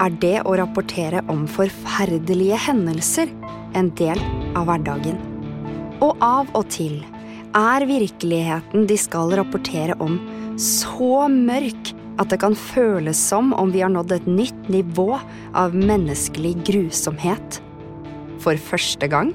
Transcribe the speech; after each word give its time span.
er 0.00 0.16
det 0.22 0.36
å 0.48 0.56
rapportere 0.58 1.22
om 1.32 1.46
forferdelige 1.50 2.58
hendelser 2.66 3.30
en 3.76 3.90
del 3.98 4.20
av 4.58 4.68
hverdagen. 4.70 5.18
Og 6.00 6.16
av 6.24 6.48
og 6.56 6.68
til 6.72 7.02
er 7.56 7.84
virkeligheten 7.88 8.86
de 8.88 8.96
skal 9.00 9.32
rapportere 9.36 9.96
om, 10.00 10.16
så 10.60 11.26
mørk 11.30 11.92
at 12.20 12.32
det 12.32 12.40
kan 12.42 12.56
føles 12.56 13.20
som 13.20 13.54
om 13.56 13.72
vi 13.72 13.82
har 13.84 13.92
nådd 13.92 14.12
et 14.16 14.28
nytt 14.28 14.68
nivå 14.72 15.14
av 15.56 15.76
menneskelig 15.76 16.56
grusomhet. 16.68 17.60
For 18.40 18.60
første 18.60 19.08
gang 19.10 19.32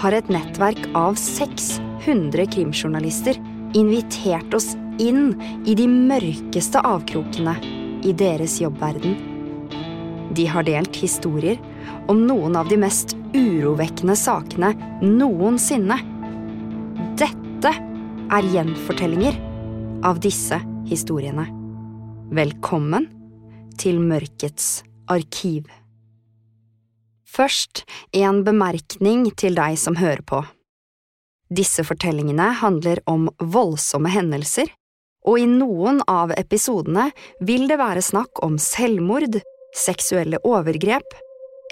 har 0.00 0.16
et 0.16 0.30
nettverk 0.32 0.88
av 0.98 1.18
600 1.20 2.48
krimjournalister 2.52 3.38
invitert 3.76 4.56
oss 4.56 4.72
inn 5.02 5.34
i 5.66 5.76
de 5.78 5.86
mørkeste 5.90 6.82
avkrokene 6.84 7.56
i 8.04 8.12
deres 8.16 8.60
jobbverden. 8.62 9.33
De 10.34 10.46
har 10.46 10.66
delt 10.66 10.96
historier 10.96 11.60
om 12.10 12.24
noen 12.26 12.56
av 12.58 12.66
de 12.68 12.78
mest 12.80 13.12
urovekkende 13.36 14.16
sakene 14.18 14.72
noensinne. 15.02 16.00
Dette 17.20 17.70
er 18.34 18.48
gjenfortellinger 18.50 19.38
av 20.02 20.18
disse 20.24 20.58
historiene. 20.90 21.46
Velkommen 22.34 23.06
til 23.78 24.02
Mørkets 24.02 24.82
arkiv. 25.06 25.68
Først 27.22 27.84
en 28.10 28.42
bemerkning 28.46 29.28
til 29.38 29.54
deg 29.54 29.78
som 29.78 30.02
hører 30.02 30.26
på. 30.26 30.42
Disse 31.54 31.86
fortellingene 31.86 32.50
handler 32.58 33.04
om 33.06 33.28
voldsomme 33.38 34.10
hendelser, 34.10 34.66
og 35.24 35.38
i 35.38 35.46
noen 35.46 36.02
av 36.10 36.34
episodene 36.34 37.12
vil 37.38 37.68
det 37.70 37.78
være 37.78 38.02
snakk 38.02 38.42
om 38.42 38.58
selvmord, 38.58 39.38
seksuelle 39.74 40.38
overgrep 40.46 41.14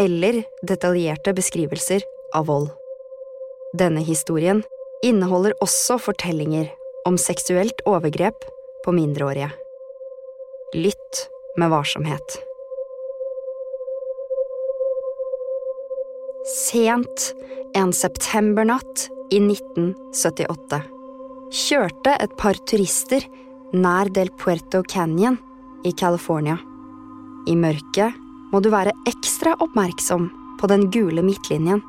eller 0.00 0.42
detaljerte 0.66 1.34
beskrivelser 1.36 2.02
av 2.34 2.46
vold. 2.46 2.70
Denne 3.78 4.02
historien 4.04 4.62
inneholder 5.04 5.54
også 5.64 5.98
fortellinger 6.02 6.70
om 7.08 7.18
seksuelt 7.18 7.82
overgrep 7.88 8.46
på 8.84 8.94
mindreårige. 8.94 9.50
Lytt 10.74 11.26
med 11.58 11.70
varsomhet. 11.72 12.38
Sent 16.48 17.32
en 17.78 17.92
septembernatt 17.94 19.06
i 19.32 19.38
1978 19.40 20.82
kjørte 21.52 22.16
et 22.24 22.34
par 22.40 22.58
turister 22.68 23.24
nær 23.72 24.10
Del 24.12 24.32
Puerto 24.40 24.82
Canyon 24.88 25.38
i 25.84 25.92
California. 25.92 26.58
I 27.46 27.56
mørket 27.58 28.18
må 28.52 28.60
du 28.62 28.70
være 28.72 28.94
ekstra 29.08 29.56
oppmerksom 29.64 30.28
på 30.60 30.68
den 30.70 30.88
gule 30.94 31.24
midtlinjen 31.26 31.82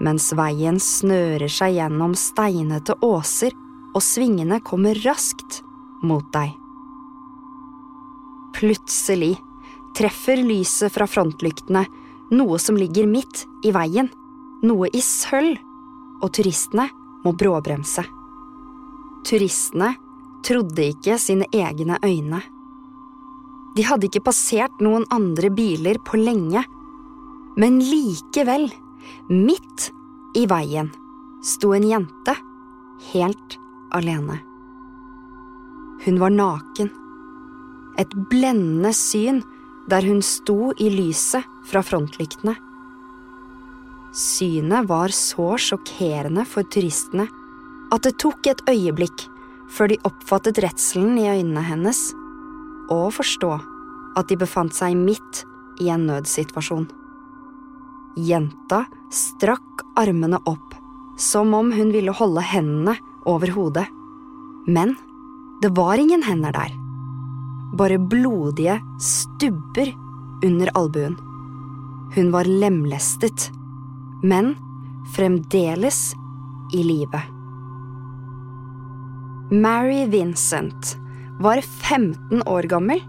mens 0.00 0.30
veien 0.36 0.78
snører 0.80 1.50
seg 1.52 1.76
gjennom 1.76 2.14
steinete 2.16 2.96
åser 3.04 3.52
og 3.92 4.02
svingene 4.04 4.60
kommer 4.64 4.98
raskt 5.04 5.60
mot 6.06 6.24
deg. 6.32 6.54
Plutselig 8.56 9.34
treffer 9.96 10.40
lyset 10.40 10.92
fra 10.94 11.06
frontlyktene 11.10 11.84
noe 12.30 12.58
som 12.62 12.78
ligger 12.78 13.08
midt 13.10 13.44
i 13.66 13.72
veien, 13.74 14.08
noe 14.62 14.88
i 14.94 15.02
sølv, 15.02 15.58
og 16.20 16.32
turistene 16.36 16.86
må 17.24 17.32
bråbremse. 17.36 18.04
Turistene 19.26 19.94
trodde 20.46 20.86
ikke 20.92 21.16
sine 21.20 21.48
egne 21.52 21.98
øyne. 22.04 22.40
De 23.76 23.86
hadde 23.86 24.08
ikke 24.08 24.24
passert 24.26 24.82
noen 24.82 25.06
andre 25.14 25.50
biler 25.54 26.00
på 26.02 26.18
lenge, 26.18 26.62
men 27.60 27.78
likevel, 27.82 28.68
midt 29.30 29.90
i 30.38 30.46
veien, 30.50 30.90
sto 31.42 31.72
en 31.76 31.86
jente 31.86 32.34
helt 33.12 33.56
alene. 33.96 34.40
Hun 36.04 36.18
var 36.20 36.32
naken. 36.32 36.90
Et 38.00 38.12
blendende 38.30 38.92
syn 38.96 39.42
der 39.90 40.06
hun 40.06 40.22
sto 40.24 40.70
i 40.78 40.88
lyset 40.92 41.44
fra 41.68 41.82
frontlyktene. 41.84 42.54
Synet 44.16 44.88
var 44.90 45.12
så 45.14 45.52
sjokkerende 45.60 46.46
for 46.48 46.66
turistene 46.66 47.28
at 47.94 48.06
det 48.06 48.16
tok 48.22 48.48
et 48.50 48.62
øyeblikk 48.70 49.26
før 49.70 49.92
de 49.92 50.00
oppfattet 50.06 50.58
redselen 50.64 51.18
i 51.20 51.28
øynene 51.30 51.62
hennes, 51.62 52.00
og 52.90 53.12
forstå 53.16 53.52
at 54.18 54.28
de 54.28 54.38
befant 54.40 54.74
seg 54.74 54.96
midt 54.98 55.44
i 55.80 55.90
en 55.92 56.08
nødsituasjon. 56.10 56.88
Jenta 58.18 58.84
strakk 59.14 59.84
armene 59.98 60.40
opp, 60.50 60.74
som 61.20 61.54
om 61.54 61.70
hun 61.72 61.92
ville 61.94 62.14
holde 62.16 62.42
hendene 62.44 62.96
over 63.28 63.52
hodet. 63.54 63.86
Men 64.66 64.96
det 65.62 65.72
var 65.76 66.00
ingen 66.00 66.24
hender 66.26 66.52
der. 66.56 66.74
Bare 67.78 68.00
blodige 68.02 68.80
stubber 68.98 69.92
under 70.44 70.72
albuen. 70.74 71.16
Hun 72.16 72.32
var 72.34 72.48
lemlestet, 72.48 73.50
men 74.22 74.56
fremdeles 75.14 76.10
i 76.74 76.82
live. 76.82 77.20
Mary 79.50 80.06
Vincent 80.10 80.96
var 81.40 81.60
15 81.60 82.42
år 82.46 82.68
gammel 82.68 83.00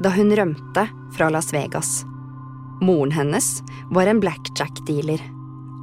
da 0.00 0.12
hun 0.14 0.30
rømte 0.36 0.86
fra 1.16 1.28
Las 1.28 1.50
Vegas. 1.54 2.04
Moren 2.80 3.12
hennes 3.12 3.62
var 3.90 4.08
en 4.08 4.20
blackjack-dealer, 4.22 5.20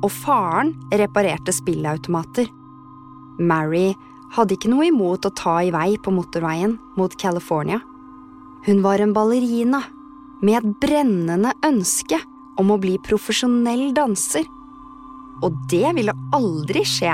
og 0.02 0.12
faren 0.12 0.72
reparerte 0.90 1.54
spilleautomater. 1.54 2.48
Mary 3.38 3.92
hadde 4.34 4.56
ikke 4.56 4.72
noe 4.72 4.88
imot 4.88 5.28
å 5.28 5.34
ta 5.36 5.60
i 5.62 5.72
vei 5.76 6.00
på 6.02 6.14
motorveien 6.16 6.78
mot 6.98 7.14
California. 7.20 7.84
Hun 8.66 8.82
var 8.82 9.04
en 9.04 9.14
ballerina 9.14 9.84
med 10.42 10.58
et 10.58 10.74
brennende 10.82 11.54
ønske 11.66 12.20
om 12.58 12.72
å 12.74 12.80
bli 12.82 12.98
profesjonell 13.04 13.92
danser. 13.96 14.48
Og 15.46 15.54
det 15.70 15.92
ville 16.00 16.16
aldri 16.34 16.82
skje 16.88 17.14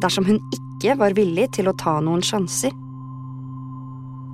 dersom 0.00 0.24
hun 0.30 0.40
ikke 0.54 0.96
var 0.96 1.16
villig 1.18 1.50
til 1.58 1.68
å 1.68 1.76
ta 1.76 1.98
noen 2.00 2.22
sjanser. 2.24 2.72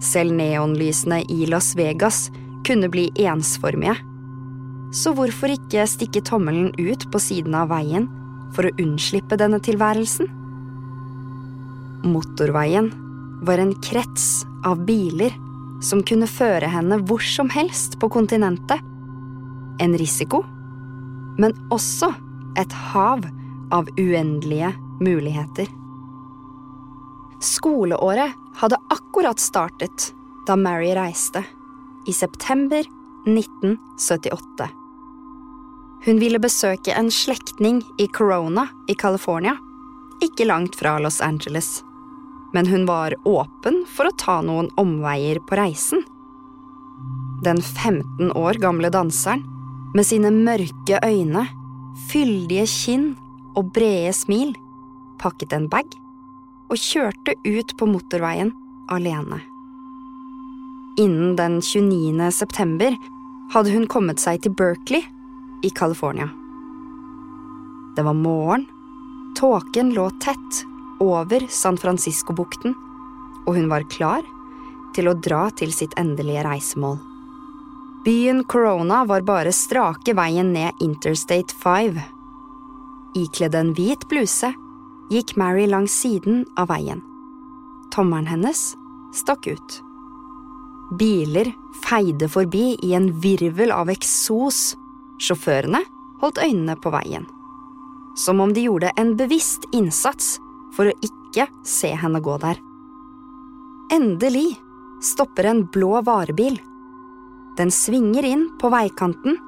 Selv 0.02 0.34
neonlysene 0.36 1.22
i 1.30 1.46
Las 1.46 1.74
Vegas 1.78 2.30
kunne 2.66 2.88
bli 2.88 3.10
ensformige. 3.26 3.96
Så 4.94 5.12
hvorfor 5.16 5.52
ikke 5.54 5.86
stikke 5.90 6.22
tommelen 6.24 6.70
ut 6.78 7.06
på 7.10 7.20
siden 7.22 7.54
av 7.58 7.70
veien 7.72 8.06
for 8.54 8.68
å 8.68 8.74
unnslippe 8.80 9.38
denne 9.40 9.58
tilværelsen? 9.62 10.30
Motorveien 12.04 12.90
var 13.44 13.60
en 13.60 13.74
krets 13.84 14.44
av 14.64 14.84
biler 14.86 15.34
som 15.84 16.02
kunne 16.06 16.28
føre 16.30 16.68
henne 16.70 17.00
hvor 17.08 17.24
som 17.24 17.50
helst 17.52 17.98
på 18.00 18.08
kontinentet. 18.12 18.80
En 19.82 19.96
risiko, 19.98 20.44
men 21.40 21.56
også 21.74 22.12
et 22.60 22.72
hav 22.92 23.24
av 23.74 23.88
uendelige 23.98 24.70
muligheter. 25.02 25.66
Skoleåret 27.44 28.32
hadde 28.56 28.80
akkurat 28.88 29.38
startet 29.38 30.14
da 30.46 30.56
Mary 30.56 30.94
reiste, 30.96 31.44
i 32.06 32.12
september 32.12 32.84
1978. 33.26 34.68
Hun 36.04 36.18
ville 36.20 36.40
besøke 36.40 36.92
en 36.96 37.10
slektning 37.12 37.82
i 38.00 38.06
Corona 38.08 38.66
i 38.88 38.94
California, 38.94 39.56
ikke 40.24 40.46
langt 40.48 40.76
fra 40.76 40.98
Los 40.98 41.20
Angeles. 41.20 41.82
Men 42.52 42.66
hun 42.66 42.86
var 42.88 43.16
åpen 43.28 43.82
for 43.92 44.08
å 44.08 44.16
ta 44.20 44.38
noen 44.44 44.70
omveier 44.80 45.40
på 45.44 45.58
reisen. 45.60 46.04
Den 47.44 47.60
15 47.60 48.32
år 48.32 48.60
gamle 48.62 48.92
danseren, 48.92 49.44
med 49.94 50.08
sine 50.08 50.32
mørke 50.32 51.00
øyne, 51.04 51.44
fyldige 52.08 52.64
kinn 52.72 53.10
og 53.54 53.68
brede 53.76 54.14
smil, 54.16 54.56
pakket 55.20 55.52
en 55.56 55.68
bag 55.70 55.92
og 56.70 56.80
kjørte 56.80 57.36
ut 57.44 57.74
på 57.78 57.88
motorveien 57.88 58.52
alene. 58.92 59.40
Innen 61.00 61.34
den 61.36 61.58
29. 61.60 62.30
september 62.32 62.94
hadde 63.54 63.74
hun 63.74 63.88
kommet 63.90 64.22
seg 64.22 64.44
til 64.44 64.54
Berkeley, 64.54 65.02
i 65.64 65.70
California. 65.70 66.28
Det 67.96 68.02
var 68.02 68.14
morgen, 68.14 68.66
tåken 69.38 69.94
lå 69.96 70.10
tett 70.20 70.64
over 71.00 71.46
San 71.48 71.78
Francisco-bukten, 71.80 72.74
og 73.46 73.56
hun 73.56 73.70
var 73.70 73.86
klar 73.88 74.26
til 74.94 75.08
å 75.08 75.16
dra 75.16 75.46
til 75.56 75.72
sitt 75.72 75.96
endelige 76.00 76.44
reisemål. 76.44 76.98
Byen 78.04 78.42
Corona 78.44 79.04
var 79.08 79.24
bare 79.24 79.54
strake 79.56 80.12
veien 80.16 80.52
ned 80.52 80.84
Interstate 80.84 81.56
5. 81.56 81.96
Ikledd 83.16 83.56
en 83.56 83.72
hvit 83.72 84.04
bluse 84.10 84.52
gikk 85.10 85.36
Mary 85.36 85.66
langs 85.66 85.92
siden 86.00 86.44
av 86.56 86.70
veien. 86.72 87.02
Tommelen 87.94 88.26
hennes 88.26 88.74
stakk 89.14 89.46
ut. 89.46 89.80
Biler 90.98 91.52
feide 91.84 92.28
forbi 92.28 92.74
i 92.82 92.94
en 92.94 93.10
virvel 93.20 93.72
av 93.74 93.90
eksos. 93.92 94.74
Sjåførene 95.22 95.84
holdt 96.22 96.40
øynene 96.42 96.76
på 96.80 96.92
veien. 96.94 97.26
Som 98.18 98.40
om 98.40 98.52
de 98.54 98.66
gjorde 98.66 98.92
en 98.98 99.14
bevisst 99.18 99.66
innsats 99.74 100.38
for 100.74 100.90
å 100.90 100.98
ikke 101.02 101.48
se 101.66 101.92
henne 101.98 102.20
gå 102.22 102.36
der. 102.42 102.60
Endelig 103.94 104.54
stopper 105.04 105.50
en 105.50 105.64
blå 105.70 106.00
varebil. 106.06 106.56
Den 107.58 107.70
svinger 107.70 108.26
inn 108.26 108.48
på 108.58 108.70
veikanten 108.72 109.38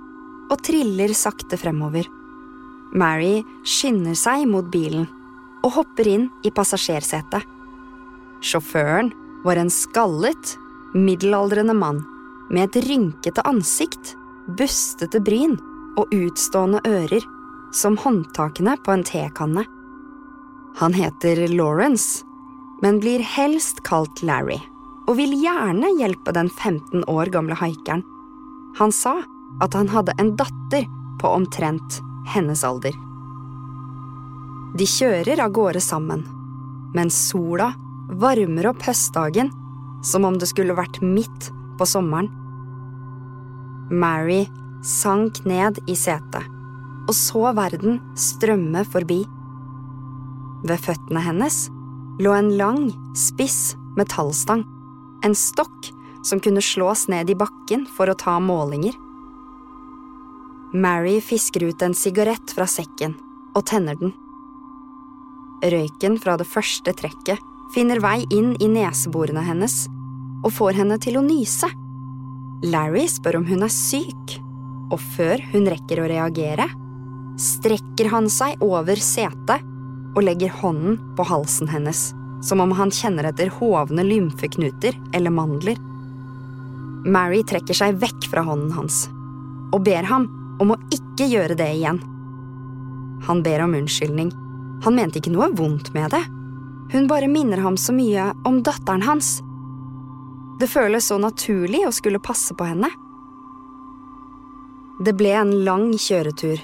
og 0.50 0.60
triller 0.62 1.14
sakte 1.16 1.58
fremover. 1.58 2.06
Mary 2.94 3.40
skynder 3.66 4.14
seg 4.18 4.46
mot 4.50 4.68
bilen 4.70 5.08
og 5.66 5.74
hopper 5.80 6.08
inn 6.08 6.28
i 6.46 6.52
passasjersetet. 6.54 7.42
Sjåføren 8.44 9.10
var 9.46 9.58
en 9.58 9.72
skallet, 9.72 10.54
middelaldrende 10.94 11.74
mann 11.74 12.04
med 12.50 12.68
et 12.68 12.86
rynkete 12.86 13.42
ansikt, 13.48 14.14
bustete 14.46 15.20
bryn 15.20 15.56
og 15.98 16.12
utstående 16.14 16.82
ører, 16.86 17.24
som 17.74 17.98
håndtakene 17.98 18.76
på 18.84 18.94
en 18.94 19.04
tekanne. 19.04 19.66
Han 20.78 20.94
heter 20.94 21.46
Lawrence, 21.50 22.22
men 22.82 23.00
blir 23.00 23.24
helst 23.24 23.82
kalt 23.88 24.22
Larry, 24.22 24.60
og 25.08 25.16
vil 25.18 25.34
gjerne 25.40 25.90
hjelpe 25.98 26.34
den 26.36 26.50
15 26.52 27.06
år 27.10 27.32
gamle 27.34 27.56
haikeren. 27.58 28.04
Han 28.78 28.92
sa 28.92 29.18
at 29.64 29.74
han 29.74 29.88
hadde 29.88 30.14
en 30.20 30.34
datter 30.36 30.86
på 31.20 31.32
omtrent 31.32 32.00
hennes 32.28 32.62
alder. 32.66 33.05
De 34.76 34.84
kjører 34.84 35.40
av 35.40 35.54
gårde 35.56 35.80
sammen, 35.80 36.24
mens 36.96 37.16
sola 37.30 37.70
varmer 38.20 38.68
opp 38.72 38.82
høstdagen 38.84 39.48
som 40.04 40.26
om 40.28 40.36
det 40.38 40.50
skulle 40.50 40.76
vært 40.76 41.00
midt 41.00 41.48
på 41.78 41.88
sommeren. 41.88 42.28
Mary 43.90 44.44
sank 44.84 45.40
ned 45.46 45.80
i 45.88 45.96
setet 45.96 46.52
og 47.06 47.14
så 47.14 47.52
verden 47.54 48.00
strømme 48.18 48.82
forbi. 48.90 49.20
Ved 50.66 50.82
føttene 50.82 51.22
hennes 51.22 51.66
lå 52.22 52.32
en 52.34 52.52
lang, 52.58 52.90
spiss 53.16 53.76
metallstang, 53.96 54.64
en 55.24 55.36
stokk 55.36 55.92
som 56.26 56.42
kunne 56.42 56.64
slås 56.64 57.06
ned 57.12 57.30
i 57.30 57.38
bakken 57.38 57.86
for 57.96 58.10
å 58.10 58.18
ta 58.18 58.38
målinger. 58.42 58.96
Mary 60.74 61.20
fisker 61.22 61.68
ut 61.70 61.82
en 61.86 61.94
sigarett 61.96 62.52
fra 62.52 62.66
sekken 62.68 63.14
og 63.54 63.64
tenner 63.70 63.96
den. 64.00 64.12
Røyken 65.66 66.18
fra 66.22 66.36
det 66.38 66.46
første 66.46 66.92
trekket 66.94 67.42
finner 67.74 67.98
vei 68.02 68.20
inn 68.34 68.54
i 68.62 68.68
neseborene 68.70 69.42
hennes 69.42 69.86
og 70.44 70.52
får 70.54 70.78
henne 70.78 70.98
til 71.02 71.18
å 71.18 71.24
nyse. 71.26 71.68
Larry 72.70 73.06
spør 73.10 73.40
om 73.40 73.46
hun 73.48 73.64
er 73.66 73.72
syk, 73.72 74.36
og 74.92 75.00
før 75.16 75.42
hun 75.52 75.66
rekker 75.70 76.00
å 76.00 76.06
reagere, 76.10 76.68
strekker 77.40 78.12
han 78.12 78.30
seg 78.32 78.62
over 78.64 79.00
setet 79.02 79.64
og 80.16 80.22
legger 80.24 80.54
hånden 80.62 81.00
på 81.18 81.26
halsen 81.28 81.68
hennes, 81.68 82.08
som 82.46 82.62
om 82.62 82.72
han 82.78 82.92
kjenner 82.94 83.28
etter 83.28 83.50
hovne 83.58 84.06
lymfeknuter 84.06 84.96
eller 85.16 85.34
mandler. 85.34 85.80
Mary 87.06 87.42
trekker 87.46 87.76
seg 87.76 87.98
vekk 88.02 88.30
fra 88.30 88.46
hånden 88.46 88.72
hans 88.76 89.06
og 89.74 89.82
ber 89.84 90.06
ham 90.08 90.28
om 90.62 90.72
å 90.72 90.80
ikke 90.94 91.26
gjøre 91.28 91.56
det 91.58 91.68
igjen. 91.76 91.98
Han 93.26 93.42
ber 93.44 93.64
om 93.66 93.74
unnskyldning. 93.76 94.30
Han 94.84 94.98
mente 94.98 95.22
ikke 95.22 95.32
noe 95.32 95.48
vondt 95.56 95.92
med 95.96 96.12
det. 96.12 96.22
Hun 96.92 97.08
bare 97.10 97.30
minner 97.30 97.64
ham 97.64 97.78
så 97.80 97.94
mye 97.96 98.30
om 98.46 98.60
datteren 98.66 99.02
hans 99.06 99.38
det 100.58 100.68
føles 100.72 101.04
så 101.10 101.18
naturlig 101.20 101.82
å 101.84 101.92
skulle 101.92 102.22
passe 102.22 102.54
på 102.56 102.64
henne. 102.64 102.88
Det 105.04 105.12
ble 105.16 105.34
en 105.36 105.52
lang 105.66 105.90
kjøretur, 106.00 106.60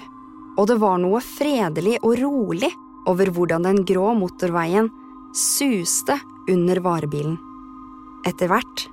og 0.57 0.69
det 0.69 0.79
var 0.81 0.97
noe 1.01 1.21
fredelig 1.21 1.99
og 2.01 2.17
rolig 2.17 2.71
over 3.09 3.29
hvordan 3.35 3.67
den 3.67 3.83
grå 3.85 4.13
motorveien 4.17 4.89
suste 5.37 6.17
under 6.49 6.81
varebilen. 6.81 7.37
Etter 8.25 8.49
hvert 8.49 8.87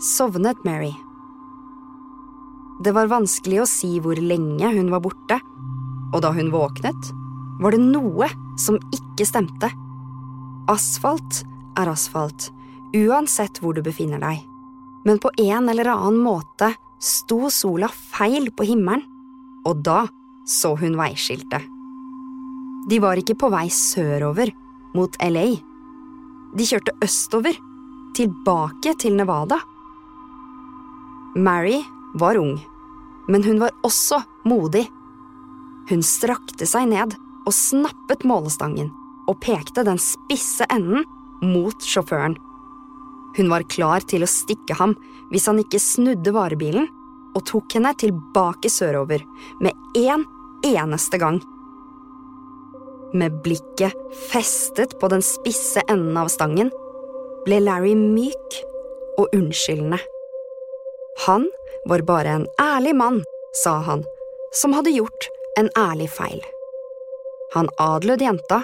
sovnet 0.00 0.64
Mary. 0.64 0.94
Det 2.80 2.92
var 2.96 3.12
vanskelig 3.12 3.60
å 3.62 3.68
si 3.68 3.96
hvor 4.04 4.16
lenge 4.20 4.72
hun 4.72 4.88
var 4.92 5.04
borte, 5.04 5.40
og 6.14 6.22
da 6.24 6.32
hun 6.32 6.52
våknet, 6.54 7.12
var 7.60 7.72
det 7.74 7.82
noe 7.82 8.28
som 8.60 8.78
ikke 8.94 9.26
stemte. 9.28 9.70
Asfalt 10.70 11.42
er 11.78 11.90
asfalt, 11.92 12.50
uansett 12.96 13.60
hvor 13.62 13.76
du 13.76 13.82
befinner 13.84 14.20
deg. 14.22 14.42
Men 15.06 15.20
på 15.22 15.30
en 15.38 15.70
eller 15.70 15.92
annen 15.92 16.18
måte 16.24 16.72
sto 17.02 17.50
sola 17.52 17.88
feil 17.92 18.50
på 18.56 18.66
himmelen, 18.66 19.04
og 19.66 19.82
da 19.86 20.04
så 20.46 20.74
hun 20.78 20.96
veiskiltet. 20.98 21.62
De 22.86 22.98
var 23.02 23.18
ikke 23.18 23.36
på 23.38 23.50
vei 23.50 23.66
sørover, 23.72 24.52
mot 24.94 25.16
LA. 25.20 25.48
De 26.56 26.66
kjørte 26.66 26.94
østover, 27.04 27.56
tilbake 28.16 28.94
til 29.02 29.16
Nevada. 29.18 29.58
Mary 31.36 31.82
var 32.16 32.38
ung, 32.40 32.54
men 33.28 33.44
hun 33.44 33.58
var 33.60 33.74
også 33.84 34.22
modig. 34.48 34.86
Hun 35.90 36.02
strakte 36.06 36.66
seg 36.66 36.88
ned 36.94 37.18
og 37.46 37.54
snappet 37.54 38.26
målestangen 38.26 38.90
og 39.30 39.38
pekte 39.42 39.84
den 39.86 40.00
spisse 40.02 40.66
enden 40.72 41.06
mot 41.42 41.82
sjåføren. 41.82 42.36
Hun 43.36 43.50
var 43.52 43.66
klar 43.68 44.04
til 44.08 44.24
å 44.24 44.30
stikke 44.30 44.76
ham 44.78 44.94
hvis 45.30 45.48
han 45.50 45.60
ikke 45.60 45.82
snudde 45.82 46.32
varebilen, 46.34 46.86
og 47.36 47.44
tok 47.44 47.74
henne 47.76 47.90
tilbake 48.00 48.70
sørover 48.72 49.20
med 49.60 49.76
en 50.00 50.22
eneste 50.64 51.18
gang. 51.20 51.42
Med 53.12 53.42
blikket 53.44 53.92
festet 54.30 54.96
på 55.00 55.10
den 55.12 55.20
spisse 55.24 55.84
enden 55.84 56.16
av 56.16 56.30
stangen 56.32 56.72
ble 57.44 57.60
Larry 57.60 57.92
myk 57.98 58.60
og 59.20 59.36
unnskyldende. 59.36 60.00
Han 61.26 61.46
var 61.88 62.08
bare 62.08 62.38
en 62.40 62.48
ærlig 62.60 62.96
mann, 62.96 63.22
sa 63.62 63.78
han, 63.84 64.04
som 64.56 64.72
hadde 64.76 64.96
gjort 64.96 65.28
en 65.60 65.68
ærlig 65.76 66.08
feil. 66.16 66.40
Han 67.56 67.70
adlød 67.80 68.20
jenta, 68.20 68.62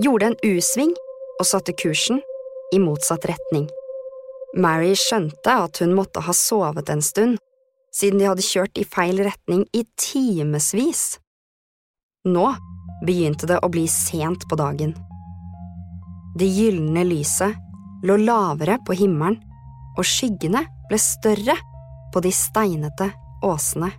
gjorde 0.00 0.30
en 0.30 0.38
U-sving 0.48 0.94
og 1.38 1.46
satte 1.46 1.74
kursen 1.76 2.22
i 2.72 2.80
motsatt 2.80 3.26
retning. 3.28 3.66
Mary 4.56 4.94
skjønte 4.96 5.52
at 5.66 5.80
hun 5.82 5.92
måtte 5.96 6.22
ha 6.24 6.32
sovet 6.36 6.88
en 6.92 7.04
stund, 7.04 7.38
siden 7.92 8.20
de 8.20 8.28
hadde 8.30 8.44
kjørt 8.44 8.80
i 8.80 8.88
feil 8.88 9.20
retning 9.24 9.66
i 9.76 9.84
timevis. 10.00 11.18
Nå 12.24 12.46
begynte 13.04 13.48
det 13.50 13.58
å 13.60 13.70
bli 13.72 13.84
sent 13.90 14.46
på 14.48 14.56
dagen. 14.56 14.94
Det 16.38 16.48
gylne 16.48 17.04
lyset 17.04 17.58
lå 18.06 18.16
lavere 18.16 18.78
på 18.86 18.96
himmelen, 18.96 19.36
og 19.98 20.08
skyggene 20.08 20.64
ble 20.88 20.98
større 21.00 21.58
på 22.12 22.22
de 22.24 22.32
steinete 22.32 23.10
åsene. 23.44 23.90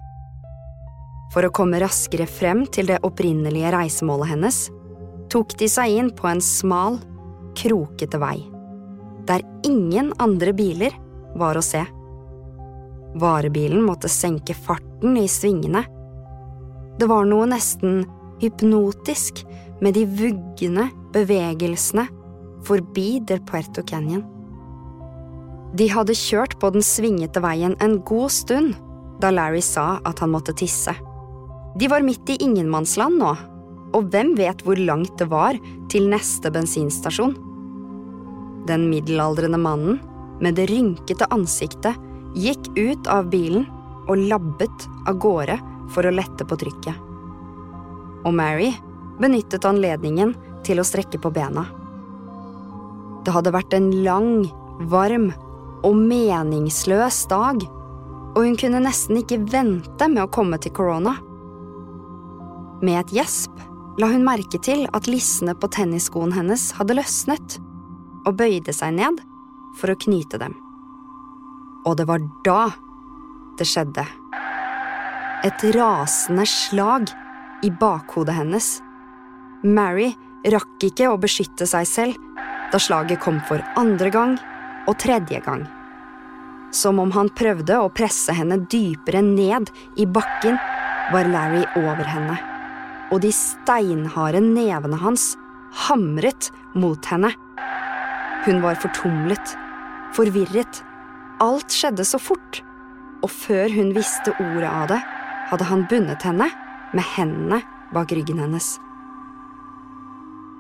For 1.32 1.46
å 1.48 1.54
komme 1.56 1.80
raskere 1.82 2.28
frem 2.30 2.66
til 2.68 2.92
det 2.92 3.00
opprinnelige 3.08 3.72
reisemålet 3.74 4.34
hennes, 4.36 4.66
tok 5.34 5.56
de 5.58 5.70
seg 5.72 5.96
inn 5.96 6.12
på 6.14 6.28
en 6.30 6.44
smal, 6.44 7.00
krokete 7.58 8.20
vei 8.22 8.42
der 9.28 9.42
ingen 9.64 10.14
andre 10.20 10.54
biler 10.54 10.96
var 11.36 11.58
å 11.58 11.64
se. 11.64 11.84
Varebilen 13.20 13.84
måtte 13.86 14.10
senke 14.10 14.56
farten 14.58 15.18
i 15.20 15.28
svingene. 15.30 15.84
Det 17.00 17.08
var 17.10 17.28
noe 17.30 17.48
nesten 17.50 18.04
hypnotisk 18.42 19.44
med 19.84 19.96
de 19.98 20.06
vuggende 20.10 20.90
bevegelsene 21.14 22.08
forbi 22.68 23.20
Del 23.28 23.42
Puerto 23.46 23.84
Canyon. 23.86 24.24
De 25.74 25.88
hadde 25.90 26.16
kjørt 26.18 26.58
på 26.62 26.70
den 26.74 26.86
svingete 26.86 27.42
veien 27.44 27.76
en 27.82 27.98
god 28.06 28.34
stund 28.34 28.76
da 29.22 29.32
Larry 29.34 29.62
sa 29.64 29.98
at 30.06 30.22
han 30.22 30.34
måtte 30.34 30.56
tisse. 30.58 30.94
De 31.76 31.88
var 31.90 32.06
midt 32.06 32.30
i 32.30 32.38
ingenmannsland 32.44 33.18
nå, 33.18 33.32
og 33.94 34.10
hvem 34.14 34.34
vet 34.38 34.62
hvor 34.66 34.78
langt 34.78 35.16
det 35.18 35.30
var 35.32 35.58
til 35.90 36.06
neste 36.12 36.52
bensinstasjon? 36.54 37.34
Den 38.70 38.88
middelaldrende 38.92 39.60
mannen 39.60 39.98
med 40.44 40.58
det 40.58 40.68
rynkete 40.70 41.28
ansiktet 41.34 41.98
gikk 42.38 42.70
ut 42.78 43.10
av 43.10 43.30
bilen 43.34 43.66
og 44.08 44.22
labbet 44.22 44.88
av 45.10 45.18
gårde 45.22 45.58
for 45.94 46.06
å 46.06 46.14
lette 46.14 46.46
på 46.46 46.58
trykket. 46.62 46.96
Og 48.24 48.34
Mary 48.38 48.72
benyttet 49.22 49.66
anledningen 49.68 50.34
til 50.66 50.80
å 50.80 50.88
strekke 50.88 51.20
på 51.22 51.32
bena. 51.34 51.66
Det 53.24 53.34
hadde 53.34 53.54
vært 53.56 53.74
en 53.78 53.90
lang, 54.06 54.46
varm 54.94 55.32
og 55.84 55.98
meningsløs 55.98 57.24
dag, 57.32 57.62
og 58.34 58.40
hun 58.42 58.58
kunne 58.60 58.82
nesten 58.84 59.20
ikke 59.20 59.42
vente 59.52 60.10
med 60.10 60.24
å 60.24 60.32
komme 60.34 60.58
til 60.62 60.74
korona. 60.76 61.18
Med 62.84 63.00
et 63.00 63.14
gjesp 63.16 63.62
la 64.02 64.10
hun 64.12 64.26
merke 64.26 64.60
til 64.60 64.88
at 64.98 65.08
lissene 65.08 65.54
på 65.56 65.70
tennisskoen 65.72 66.34
hennes 66.36 66.72
hadde 66.76 66.98
løsnet, 66.98 67.60
og 68.28 68.36
bøyde 68.40 68.74
seg 68.76 68.98
ned 68.98 69.22
for 69.80 69.94
å 69.94 70.00
knyte 70.00 70.40
dem. 70.42 70.56
Og 71.88 71.96
det 72.00 72.08
var 72.10 72.24
da 72.44 72.74
det 73.60 73.68
skjedde. 73.70 74.04
Et 75.44 75.66
rasende 75.76 76.46
slag 76.48 77.12
i 77.64 77.72
bakhodet 77.80 78.36
hennes. 78.36 78.68
Mary 79.64 80.12
rakk 80.52 80.88
ikke 80.88 81.12
å 81.12 81.20
beskytte 81.20 81.68
seg 81.70 81.88
selv 81.88 82.20
da 82.74 82.80
slaget 82.82 83.22
kom 83.24 83.40
for 83.48 83.64
andre 83.80 84.10
gang 84.12 84.38
og 84.90 84.98
tredje 85.00 85.40
gang. 85.46 85.68
Som 86.74 87.00
om 87.00 87.12
han 87.14 87.30
prøvde 87.38 87.78
å 87.78 87.92
presse 87.94 88.34
henne 88.34 88.58
dypere 88.72 89.22
ned 89.22 89.70
i 90.00 90.08
bakken, 90.10 90.58
var 91.14 91.28
Larry 91.30 91.62
over 91.78 92.08
henne, 92.08 92.40
og 93.14 93.22
de 93.22 93.30
steinharde 93.36 94.42
nevene 94.42 94.98
hans 94.98 95.34
hamret 95.86 96.50
mot 96.74 97.06
henne. 97.12 97.30
Hun 98.44 98.62
var 98.66 98.80
fortumlet, 98.82 99.54
forvirret. 100.18 100.82
Alt 101.44 101.74
skjedde 101.74 102.06
så 102.08 102.20
fort, 102.22 102.62
og 103.24 103.30
før 103.32 103.70
hun 103.74 103.94
visste 103.96 104.34
ordet 104.40 104.70
av 104.70 104.90
det, 104.92 105.02
hadde 105.52 105.68
han 105.70 105.86
bundet 105.90 106.26
henne 106.26 106.50
med 106.94 107.06
hendene 107.16 107.62
bak 107.94 108.12
ryggen 108.16 108.42
hennes. 108.42 108.76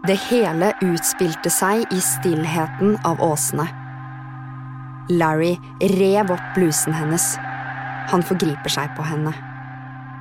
Det 0.03 0.17
hele 0.27 0.73
utspilte 0.83 1.49
seg 1.53 1.87
i 1.95 2.01
stillheten 2.03 2.97
av 3.07 3.21
åsene. 3.23 3.65
Larry 5.11 5.55
rev 5.79 6.31
opp 6.35 6.49
blusen 6.55 6.95
hennes. 6.95 7.33
Han 8.11 8.23
forgriper 8.23 8.71
seg 8.71 8.91
på 8.97 9.05
henne. 9.07 9.31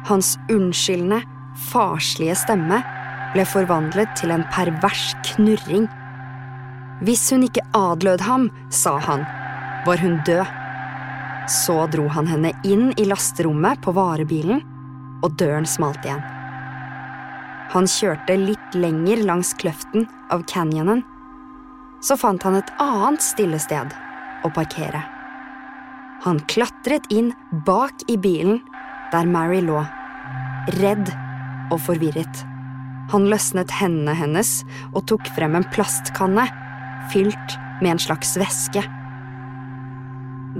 Hans 0.07 0.37
unnskyldende, 0.51 1.23
farslige 1.59 2.37
stemme 2.39 2.81
ble 3.33 3.45
forvandlet 3.49 4.13
til 4.19 4.33
en 4.35 4.45
pervers 4.53 5.13
knurring. 5.33 5.89
Hvis 7.03 7.25
hun 7.33 7.47
ikke 7.47 7.65
adlød 7.77 8.23
ham, 8.27 8.51
sa 8.71 8.99
han, 9.03 9.25
var 9.87 10.03
hun 10.03 10.21
død. 10.27 10.45
Så 11.51 11.87
dro 11.91 12.07
han 12.13 12.29
henne 12.31 12.53
inn 12.65 12.93
i 13.01 13.07
lasterommet 13.09 13.81
på 13.83 13.95
varebilen, 13.97 14.63
og 15.23 15.35
døren 15.39 15.67
smalt 15.67 16.05
igjen. 16.07 16.23
Han 17.73 17.89
kjørte 17.89 18.37
litt 18.37 18.77
lenger 18.77 19.23
langs 19.25 19.55
kløften 19.59 20.07
av 20.31 20.45
canyonen. 20.51 21.03
Så 22.05 22.19
fant 22.21 22.43
han 22.45 22.59
et 22.59 22.71
annet 22.83 23.25
stille 23.25 23.59
sted 23.63 23.95
å 24.45 24.51
parkere. 24.55 25.01
Han 26.23 26.39
klatret 26.51 27.09
inn 27.11 27.33
bak 27.67 28.05
i 28.13 28.19
bilen 28.21 28.61
der 29.15 29.27
Mary 29.27 29.63
lå, 29.65 29.81
redd 30.79 31.11
og 31.73 31.81
forvirret. 31.89 32.45
Han 33.13 33.27
løsnet 33.29 33.73
hendene 33.81 34.15
hennes 34.17 34.61
og 34.93 35.05
tok 35.11 35.27
frem 35.37 35.57
en 35.59 35.69
plastkanne 35.75 36.47
fylt 37.13 37.57
med 37.83 37.97
en 37.97 38.03
slags 38.03 38.37
væske. 38.41 38.85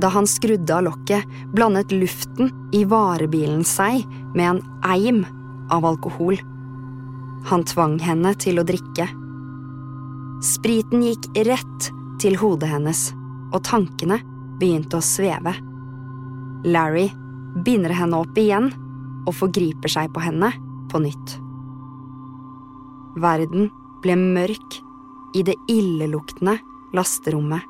Da 0.03 0.09
han 0.13 0.27
skrudde 0.29 0.73
av 0.75 0.87
lokket, 0.87 1.25
blandet 1.53 1.93
luften 1.93 2.51
i 2.73 2.85
varebilen 2.89 3.65
seg 3.69 4.07
med 4.35 4.47
en 4.49 4.63
eim 4.89 5.23
av 5.73 5.85
alkohol. 5.87 6.39
Han 7.51 7.65
tvang 7.69 7.99
henne 8.01 8.33
til 8.41 8.61
å 8.61 8.67
drikke. 8.67 9.09
Spriten 10.43 11.05
gikk 11.07 11.29
rett 11.49 11.91
til 12.23 12.39
hodet 12.41 12.71
hennes, 12.73 13.11
og 13.53 13.63
tankene 13.69 14.19
begynte 14.61 14.99
å 14.99 15.05
sveve. 15.05 15.55
Larry 16.65 17.09
binder 17.67 17.93
henne 17.95 18.21
opp 18.23 18.39
igjen 18.39 18.71
og 19.27 19.35
forgriper 19.37 19.93
seg 19.93 20.13
på 20.15 20.23
henne 20.25 20.53
på 20.93 21.01
nytt. 21.03 21.37
Verden 23.21 23.71
ble 24.05 24.17
mørk 24.19 24.79
i 25.37 25.45
det 25.47 25.57
illeluktende 25.71 26.59
lasterommet. 26.97 27.65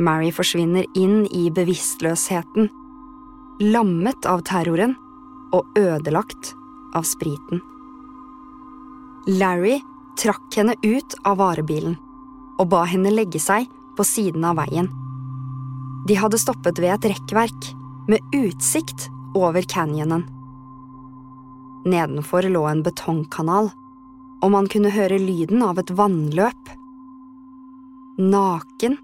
Mary 0.00 0.30
forsvinner 0.32 0.86
inn 0.96 1.26
i 1.26 1.48
bevisstløsheten, 1.52 2.70
lammet 3.60 4.26
av 4.26 4.42
terroren 4.48 4.94
og 5.54 5.66
ødelagt 5.78 6.54
av 6.96 7.04
spriten. 7.06 7.60
Larry 9.28 9.80
trakk 10.20 10.56
henne 10.56 10.76
ut 10.82 11.16
av 11.28 11.38
varebilen 11.42 11.98
og 12.60 12.70
ba 12.72 12.84
henne 12.88 13.12
legge 13.12 13.40
seg 13.42 13.68
på 13.96 14.06
siden 14.06 14.44
av 14.48 14.58
veien. 14.60 14.88
De 16.08 16.16
hadde 16.16 16.40
stoppet 16.40 16.80
ved 16.80 16.94
et 16.96 17.10
rekkverk 17.12 17.72
med 18.08 18.36
utsikt 18.36 19.10
over 19.36 19.64
canyonen. 19.68 20.24
Nedenfor 21.84 22.42
lå 22.42 22.64
en 22.68 22.82
betongkanal, 22.84 23.70
og 24.40 24.50
man 24.52 24.68
kunne 24.72 24.92
høre 24.92 25.20
lyden 25.20 25.62
av 25.64 25.80
et 25.80 25.92
vannløp. 25.96 26.72
Naken 28.20 28.98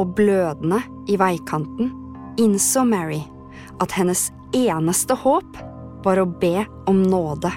og 0.00 0.14
blødende 0.16 0.80
i 1.10 1.18
veikanten 1.20 1.92
innså 2.40 2.84
Mary 2.88 3.20
at 3.80 3.92
hennes 3.92 4.30
eneste 4.56 5.16
håp 5.22 5.58
var 6.04 6.20
å 6.20 6.28
be 6.40 6.64
om 6.88 7.02
nåde. 7.02 7.52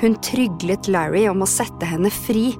Hun 0.00 0.14
tryglet 0.22 0.88
Larry 0.92 1.24
om 1.30 1.42
å 1.42 1.48
sette 1.48 1.88
henne 1.88 2.10
fri, 2.12 2.52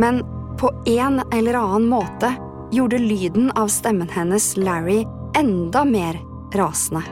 men 0.00 0.22
på 0.60 0.72
en 0.88 1.20
eller 1.32 1.58
annen 1.60 1.88
måte 1.92 2.32
gjorde 2.72 2.98
lyden 2.98 3.52
av 3.54 3.68
stemmen 3.68 4.08
hennes 4.10 4.56
Larry 4.56 5.04
enda 5.36 5.84
mer 5.84 6.18
rasende. 6.56 7.04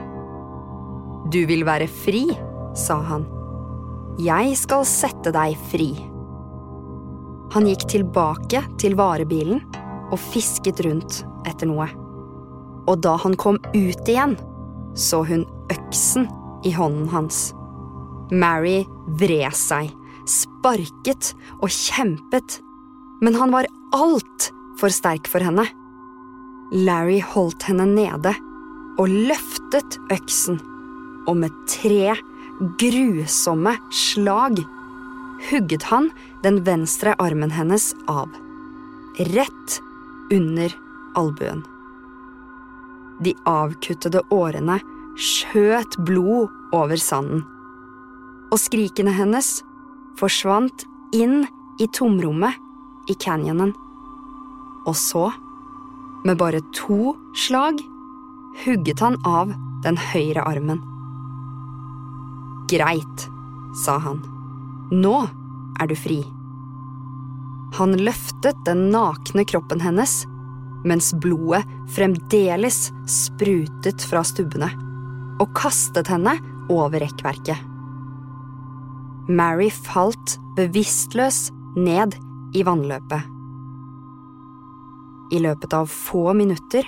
Du 1.33 1.45
vil 1.49 1.65
være 1.65 1.87
fri, 1.89 2.27
sa 2.78 2.99
han. 3.07 3.26
Jeg 4.21 4.54
skal 4.59 4.85
sette 4.87 5.33
deg 5.35 5.57
fri. 5.71 5.90
Han 7.54 7.69
gikk 7.71 7.87
tilbake 7.90 8.62
til 8.83 8.97
varebilen 8.99 9.61
og 10.12 10.19
fisket 10.21 10.83
rundt 10.87 11.23
etter 11.49 11.71
noe. 11.71 11.88
Og 12.90 13.00
da 13.02 13.14
han 13.23 13.37
kom 13.40 13.59
ut 13.75 14.11
igjen, 14.11 14.37
så 14.95 15.23
hun 15.26 15.45
øksen 15.73 16.28
i 16.66 16.73
hånden 16.75 17.09
hans. 17.12 17.52
Mary 18.33 18.83
vred 19.21 19.54
seg, 19.57 19.90
sparket 20.31 21.33
og 21.61 21.71
kjempet, 21.73 22.59
men 23.25 23.37
han 23.38 23.52
var 23.54 23.69
altfor 23.95 24.93
sterk 24.93 25.31
for 25.31 25.45
henne. 25.45 25.66
Larry 26.75 27.21
holdt 27.23 27.66
henne 27.69 27.87
nede 27.90 28.35
og 28.99 29.11
løftet 29.11 29.99
øksen, 30.14 30.59
og 31.28 31.38
med 31.40 31.54
tre 31.71 32.14
grusomme 32.79 33.77
slag 33.93 34.61
hugget 35.51 35.83
han 35.91 36.11
den 36.43 36.63
venstre 36.65 37.15
armen 37.19 37.51
hennes 37.51 37.93
av, 38.07 38.29
rett 39.19 39.81
under 40.33 40.75
albuen. 41.15 41.65
De 43.25 43.35
avkuttede 43.47 44.23
årene 44.35 44.79
skjøt 45.21 45.99
blod 46.07 46.51
over 46.75 46.99
sanden 46.99 47.45
og 48.55 48.61
skrikene 48.63 49.11
hennes 49.15 49.49
forsvant 50.19 50.85
inn 51.15 51.43
i 51.83 51.89
tomrommet 51.91 52.55
i 53.11 53.17
canyonen. 53.19 53.73
Og 54.87 54.95
så, 54.99 55.27
med 56.25 56.39
bare 56.39 56.63
to 56.77 57.17
slag, 57.47 57.81
hugget 58.63 59.03
han 59.03 59.19
av 59.27 59.51
den 59.83 59.99
høyre 59.99 60.45
armen. 60.47 60.83
Greit, 62.71 63.26
sa 63.85 63.99
han. 64.02 64.23
Nå 64.92 65.16
er 65.80 65.90
du 65.90 65.97
fri. 65.99 66.21
Han 67.75 67.97
løftet 67.99 68.61
den 68.68 68.88
nakne 68.94 69.42
kroppen 69.49 69.83
hennes 69.83 70.23
mens 70.85 71.14
blodet 71.16 71.64
fremdeles 71.94 72.92
sprutet 73.09 74.04
fra 74.04 74.21
stubbene, 74.25 74.68
og 75.40 75.52
kastet 75.56 76.11
henne 76.12 76.37
over 76.73 77.00
rekkverket. 77.02 77.56
Mary 79.33 79.71
falt 79.73 80.37
bevisstløs 80.59 81.49
ned 81.76 82.18
i 82.54 82.64
vannløpet. 82.66 83.30
I 85.33 85.40
løpet 85.40 85.73
av 85.75 85.88
få 85.90 86.35
minutter 86.37 86.85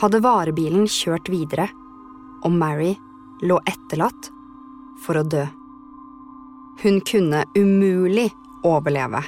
hadde 0.00 0.22
varebilen 0.24 0.88
kjørt 0.88 1.28
videre, 1.30 1.68
og 2.42 2.54
Mary 2.56 2.94
lå 3.44 3.60
etterlatt 3.68 4.32
for 5.04 5.20
å 5.20 5.24
dø. 5.26 5.44
Hun 6.82 7.00
kunne 7.06 7.44
umulig 7.58 8.28
overleve. 8.66 9.22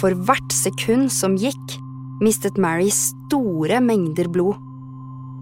For 0.00 0.14
hvert 0.28 0.52
sekund 0.54 1.12
som 1.12 1.36
gikk, 1.40 1.76
mistet 2.24 2.58
Mary 2.60 2.90
store 2.94 3.80
mengder 3.84 4.28
blod. 4.32 4.56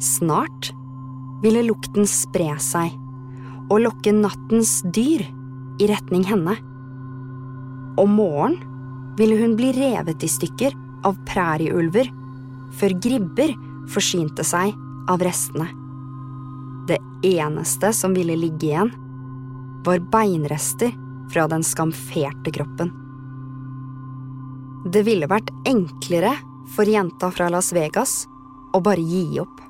Snart 0.02 0.72
ville 1.42 1.64
lukten 1.66 2.08
spre 2.10 2.54
seg, 2.62 2.94
og 3.70 3.82
lokke 3.84 4.14
nattens 4.14 4.80
dyr 4.94 5.24
i 5.82 5.88
retning 5.90 6.24
henne. 6.26 6.56
Om 7.96 8.18
morgenen 8.18 9.14
ville 9.16 9.38
hun 9.40 9.56
bli 9.56 9.72
revet 9.76 10.24
i 10.24 10.28
stykker 10.28 10.74
av 11.08 11.16
prærieulver 11.28 12.10
før 12.76 12.94
gribber 13.00 13.54
forsynte 13.92 14.44
seg 14.44 14.74
av 15.08 15.22
restene. 15.24 15.68
Det 16.86 16.98
eneste 17.26 17.92
som 17.96 18.14
ville 18.14 18.36
ligge 18.38 18.68
igjen, 18.68 18.92
var 19.86 20.02
beinrester 20.12 20.92
fra 21.32 21.48
den 21.48 21.64
skamferte 21.64 22.50
kroppen. 22.50 22.92
Det 24.92 25.02
ville 25.06 25.26
vært 25.30 25.50
enklere 25.66 26.36
for 26.74 26.86
jenta 26.86 27.30
fra 27.34 27.48
Las 27.50 27.72
Vegas 27.74 28.24
å 28.74 28.80
bare 28.82 29.02
gi 29.02 29.40
opp. 29.42 29.60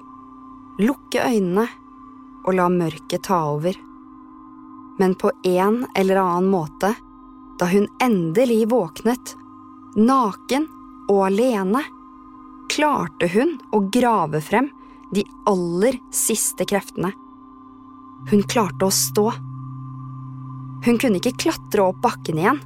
Lukke 0.81 1.25
øynene 1.25 1.67
og 2.47 2.55
la 2.57 2.69
mørket 2.73 3.27
ta 3.29 3.43
over. 3.53 3.77
Men 4.99 5.15
på 5.21 5.33
en 5.45 5.83
eller 5.97 6.21
annen 6.21 6.49
måte, 6.53 6.95
da 7.59 7.69
hun 7.69 7.89
endelig 8.03 8.67
våknet, 8.73 9.35
naken 9.97 10.69
og 11.09 11.23
alene, 11.29 11.83
klarte 12.73 13.29
hun 13.33 13.57
å 13.73 13.83
grave 13.93 14.41
frem 14.45 14.69
de 15.13 15.25
aller 15.49 16.01
siste 16.13 16.65
kreftene. 16.69 17.13
Hun 18.31 18.43
klarte 18.49 18.89
å 18.89 18.93
stå. 18.93 19.31
Hun 20.85 20.99
kunne 21.01 21.21
ikke 21.21 21.37
klatre 21.47 21.87
opp 21.89 22.03
bakken 22.05 22.41
igjen, 22.41 22.61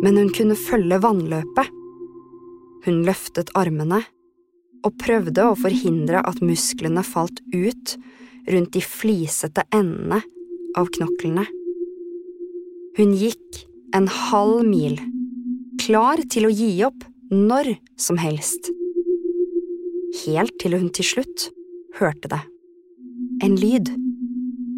men 0.00 0.16
hun 0.16 0.32
kunne 0.34 0.56
følge 0.58 1.00
vannløpet. 1.02 1.76
Hun 2.86 3.02
løftet 3.04 3.52
armene 3.58 4.00
og 4.86 4.96
prøvde 5.02 5.44
å 5.44 5.56
forhindre 5.58 6.22
at 6.24 6.40
musklene 6.40 7.04
falt 7.04 7.42
ut 7.52 7.96
rundt 8.48 8.72
de 8.72 8.80
flisete 8.84 9.66
endene 9.76 10.22
av 10.78 10.88
knoklene. 10.96 11.44
Hun 12.96 13.12
gikk 13.18 13.64
en 13.96 14.08
halv 14.08 14.64
mil, 14.66 14.96
klar 15.82 16.22
til 16.32 16.48
å 16.48 16.54
gi 16.54 16.72
opp 16.86 17.04
når 17.30 17.74
som 18.00 18.18
helst. 18.20 18.72
Helt 20.24 20.56
til 20.62 20.74
hun 20.78 20.88
til 20.94 21.06
slutt 21.06 21.50
hørte 22.00 22.30
det. 22.32 22.40
En 23.44 23.54
lyd. 23.60 23.92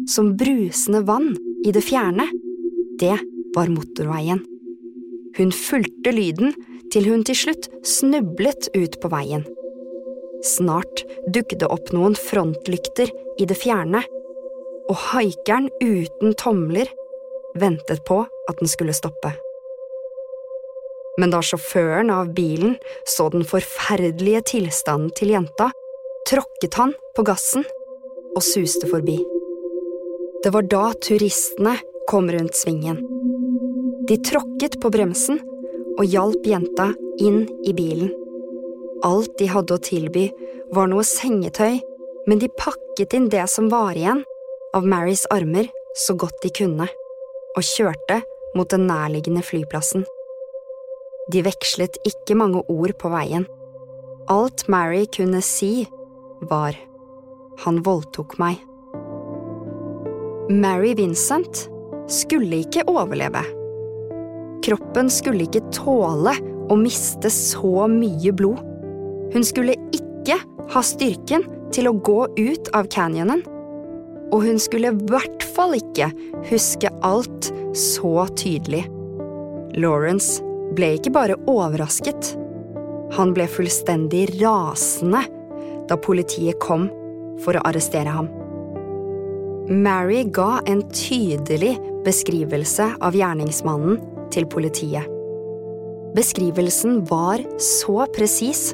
Som 0.09 0.33
brusende 0.35 0.99
vann 1.07 1.31
i 1.65 1.71
det 1.71 1.81
fjerne. 1.81 2.27
Det 2.99 3.17
var 3.55 3.71
motorveien. 3.71 4.41
Hun 5.37 5.51
fulgte 5.51 6.11
lyden 6.13 6.53
til 6.93 7.07
hun 7.09 7.23
til 7.25 7.37
slutt 7.37 7.69
snublet 7.87 8.69
ut 8.75 8.99
på 9.01 9.09
veien. 9.09 9.45
Snart 10.43 11.05
dukket 11.31 11.63
det 11.63 11.69
opp 11.71 11.93
noen 11.95 12.17
frontlykter 12.19 13.09
i 13.39 13.47
det 13.49 13.57
fjerne, 13.57 14.03
og 14.91 14.99
haikeren 15.13 15.69
uten 15.81 16.35
tomler 16.37 16.91
ventet 17.57 18.03
på 18.05 18.19
at 18.27 18.59
den 18.59 18.69
skulle 18.69 18.95
stoppe. 18.95 19.31
Men 21.21 21.31
da 21.33 21.43
sjåføren 21.45 22.09
av 22.11 22.33
bilen 22.35 22.75
så 23.07 23.29
den 23.33 23.45
forferdelige 23.47 24.41
tilstanden 24.55 25.13
til 25.15 25.35
jenta, 25.35 25.69
tråkket 26.29 26.79
han 26.81 26.95
på 27.15 27.25
gassen 27.27 27.65
og 28.33 28.41
suste 28.43 28.89
forbi. 28.89 29.19
Det 30.43 30.51
var 30.51 30.65
da 30.67 30.91
turistene 30.93 31.77
kom 32.09 32.31
rundt 32.31 32.55
svingen. 32.55 32.97
De 34.07 34.17
tråkket 34.17 34.81
på 34.83 34.89
bremsen 34.91 35.39
og 35.97 36.03
hjalp 36.03 36.47
jenta 36.47 36.89
inn 37.23 37.45
i 37.63 37.71
bilen. 37.75 38.11
Alt 39.07 39.37
de 39.39 39.47
hadde 39.51 39.77
å 39.77 39.83
tilby, 39.83 40.25
var 40.73 40.89
noe 40.91 41.05
sengetøy, 41.07 41.79
men 42.27 42.41
de 42.41 42.49
pakket 42.59 43.15
inn 43.15 43.29
det 43.31 43.45
som 43.51 43.69
var 43.71 43.95
igjen 43.95 44.23
av 44.75 44.87
Marys 44.87 45.23
armer 45.31 45.69
så 46.05 46.15
godt 46.19 46.41
de 46.43 46.51
kunne, 46.51 46.89
og 47.55 47.67
kjørte 47.67 48.19
mot 48.57 48.69
den 48.73 48.87
nærliggende 48.89 49.43
flyplassen. 49.45 50.03
De 51.31 51.43
vekslet 51.45 51.99
ikke 52.07 52.35
mange 52.35 52.65
ord 52.67 52.95
på 52.99 53.11
veien. 53.13 53.47
Alt 54.31 54.67
Mary 54.71 55.05
kunne 55.07 55.39
si, 55.45 55.85
var 56.49 56.75
han 57.63 57.83
voldtok 57.85 58.35
meg. 58.41 58.59
Mary 60.49 60.93
Vincent 60.95 61.69
skulle 62.07 62.57
ikke 62.65 62.83
overleve. 62.91 63.43
Kroppen 64.63 65.07
skulle 65.11 65.45
ikke 65.47 65.63
tåle 65.71 66.33
å 66.71 66.75
miste 66.79 67.31
så 67.31 67.87
mye 67.87 68.33
blod. 68.35 68.59
Hun 69.33 69.47
skulle 69.47 69.77
ikke 69.95 70.35
ha 70.73 70.83
styrken 70.83 71.47
til 71.73 71.87
å 71.87 71.95
gå 71.95 72.19
ut 72.35 72.71
av 72.75 72.91
canyonen. 72.91 73.45
Og 74.33 74.43
hun 74.43 74.59
skulle 74.59 74.91
i 74.91 75.07
hvert 75.07 75.47
fall 75.55 75.77
ikke 75.77 76.09
huske 76.51 76.91
alt 77.07 77.51
så 77.77 78.27
tydelig. 78.35 78.83
Lawrence 79.79 80.43
ble 80.75 80.95
ikke 80.97 81.15
bare 81.15 81.39
overrasket. 81.47 82.33
Han 83.15 83.31
ble 83.31 83.47
fullstendig 83.47 84.27
rasende 84.41 85.23
da 85.87 85.99
politiet 86.03 86.59
kom 86.63 86.89
for 87.43 87.55
å 87.55 87.67
arrestere 87.69 88.11
ham. 88.11 88.31
Mary 89.69 90.23
ga 90.23 90.59
en 90.67 90.81
tydelig 90.91 91.77
beskrivelse 92.03 92.89
av 92.99 93.15
gjerningsmannen 93.15 93.99
til 94.33 94.43
politiet. 94.51 95.07
Beskrivelsen 96.17 96.99
var 97.07 97.39
så 97.63 98.03
presis 98.13 98.73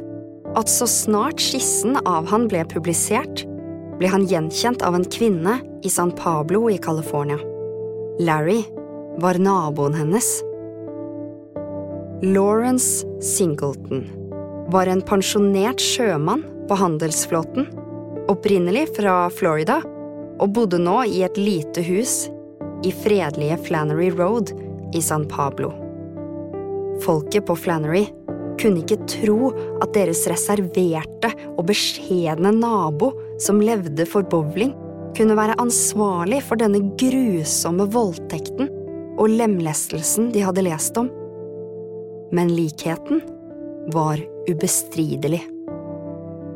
at 0.57 0.71
så 0.71 0.87
snart 0.89 1.37
skissen 1.43 1.99
av 2.09 2.25
han 2.31 2.47
ble 2.49 2.63
publisert, 2.71 3.43
ble 3.99 4.09
han 4.09 4.25
gjenkjent 4.25 4.81
av 4.81 4.97
en 4.97 5.05
kvinne 5.05 5.59
i 5.85 5.91
San 5.93 6.09
Pablo 6.17 6.65
i 6.73 6.79
California. 6.81 7.37
Larry 8.19 8.63
var 9.21 9.37
naboen 9.37 9.93
hennes. 9.93 10.31
Lawrence 12.25 13.05
Singleton 13.21 14.07
var 14.73 14.89
en 14.89 15.05
pensjonert 15.05 15.79
sjømann 15.79 16.41
på 16.67 16.81
handelsflåten, 16.81 17.69
opprinnelig 18.29 18.87
fra 18.97 19.21
Florida, 19.29 19.79
og 20.39 20.53
bodde 20.55 20.79
nå 20.81 21.01
i 21.11 21.23
et 21.27 21.37
lite 21.39 21.83
hus 21.85 22.29
i 22.87 22.91
fredelige 22.95 23.57
Flannery 23.67 24.09
Road 24.15 24.53
i 24.95 25.01
San 25.03 25.27
Pablo. 25.27 25.73
Folket 27.03 27.45
på 27.47 27.55
Flannery 27.55 28.05
kunne 28.59 28.83
ikke 28.83 28.99
tro 29.07 29.51
at 29.79 29.93
deres 29.95 30.25
reserverte 30.27 31.31
og 31.55 31.65
beskjedne 31.69 32.51
nabo 32.55 33.13
som 33.39 33.61
levde 33.63 34.03
for 34.09 34.25
bowling, 34.27 34.73
kunne 35.15 35.37
være 35.37 35.57
ansvarlig 35.61 36.41
for 36.45 36.59
denne 36.59 36.81
grusomme 36.99 37.87
voldtekten 37.91 38.69
og 39.19 39.31
lemlestelsen 39.31 40.29
de 40.35 40.43
hadde 40.43 40.63
lest 40.67 40.99
om. 40.99 41.09
Men 42.35 42.51
likheten 42.53 43.23
var 43.95 44.19
ubestridelig. 44.49 45.41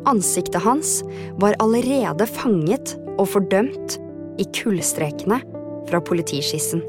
Ansiktet 0.07 0.61
hans 0.61 0.99
var 1.39 1.55
allerede 1.63 2.27
fanget 2.27 2.97
og 3.17 3.29
fordømt 3.33 3.97
i 4.41 4.47
kullstrekene 4.55 5.39
fra 5.89 6.01
politiskissen. 6.03 6.81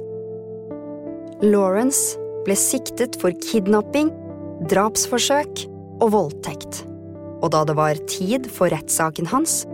Lawrence 1.45 2.19
ble 2.47 2.57
siktet 2.59 3.19
for 3.21 3.35
kidnapping 3.45 4.13
drapsforsøk 4.71 5.65
og 6.03 6.11
voldtekt, 6.15 6.85
og 7.43 7.51
da 7.53 7.65
det 7.69 7.77
var 7.79 8.01
tid 8.11 8.49
for 8.51 8.73
rettssaken 8.73 9.29
hans, 9.33 9.65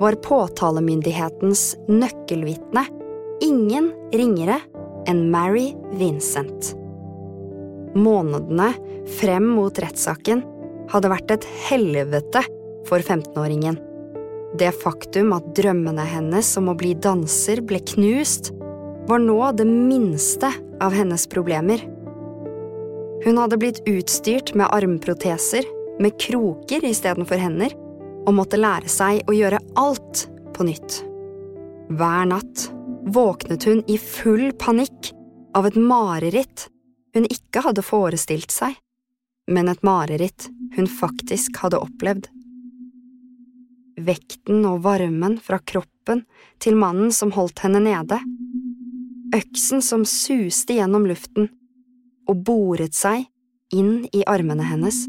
var 0.00 0.16
påtalemyndighetens 0.24 1.74
nøkkelvitne 1.90 2.86
ingen 3.44 3.90
ringere 4.16 4.60
enn 5.10 5.26
Mary 5.32 5.70
Vincent. 5.98 6.72
Månedene 7.98 8.70
frem 9.18 9.50
mot 9.56 9.76
rettssaken 9.82 10.44
hadde 10.92 11.10
vært 11.12 11.34
et 11.34 11.46
helvete 11.66 12.44
for 12.88 13.02
15-åringen. 13.02 13.76
Det 14.58 14.72
faktum 14.74 15.30
at 15.36 15.52
drømmene 15.54 16.04
hennes 16.10 16.48
om 16.58 16.72
å 16.72 16.76
bli 16.78 16.94
danser 16.98 17.62
ble 17.62 17.78
knust, 17.92 18.50
var 19.06 19.22
nå 19.22 19.38
det 19.58 19.66
minste 19.68 20.50
av 20.82 20.94
hennes 20.94 21.26
problemer. 21.30 21.82
Hun 23.24 23.38
hadde 23.38 23.58
blitt 23.60 23.82
utstyrt 23.88 24.54
med 24.58 24.70
armproteser, 24.72 25.66
med 26.00 26.16
kroker 26.20 26.84
istedenfor 26.88 27.38
hender, 27.40 27.74
og 28.26 28.36
måtte 28.36 28.60
lære 28.60 28.90
seg 28.90 29.22
å 29.28 29.36
gjøre 29.36 29.60
alt 29.80 30.26
på 30.56 30.66
nytt. 30.66 31.00
Hver 31.90 32.28
natt 32.30 32.66
våknet 33.10 33.64
hun 33.68 33.82
i 33.90 33.96
full 34.00 34.50
panikk 34.58 35.12
av 35.56 35.66
et 35.68 35.76
mareritt 35.76 36.68
hun 37.14 37.26
ikke 37.26 37.64
hadde 37.64 37.84
forestilt 37.84 38.54
seg, 38.54 38.74
men 39.50 39.70
et 39.70 39.82
mareritt 39.86 40.48
hun 40.76 40.86
faktisk 40.86 41.58
hadde 41.64 41.80
opplevd. 41.82 42.28
Vekten 44.06 44.64
og 44.68 44.82
varmen 44.86 45.38
fra 45.42 45.58
kroppen 45.60 46.24
til 46.62 46.78
mannen 46.78 47.12
som 47.14 47.32
holdt 47.36 47.62
henne 47.64 47.82
nede, 47.84 48.20
øksen 49.36 49.82
som 49.84 50.06
suste 50.08 50.76
gjennom 50.78 51.06
luften, 51.08 51.50
og 52.28 52.42
boret 52.46 52.96
seg 52.96 53.26
inn 53.74 54.06
i 54.14 54.24
armene 54.26 54.66
hennes. 54.66 55.04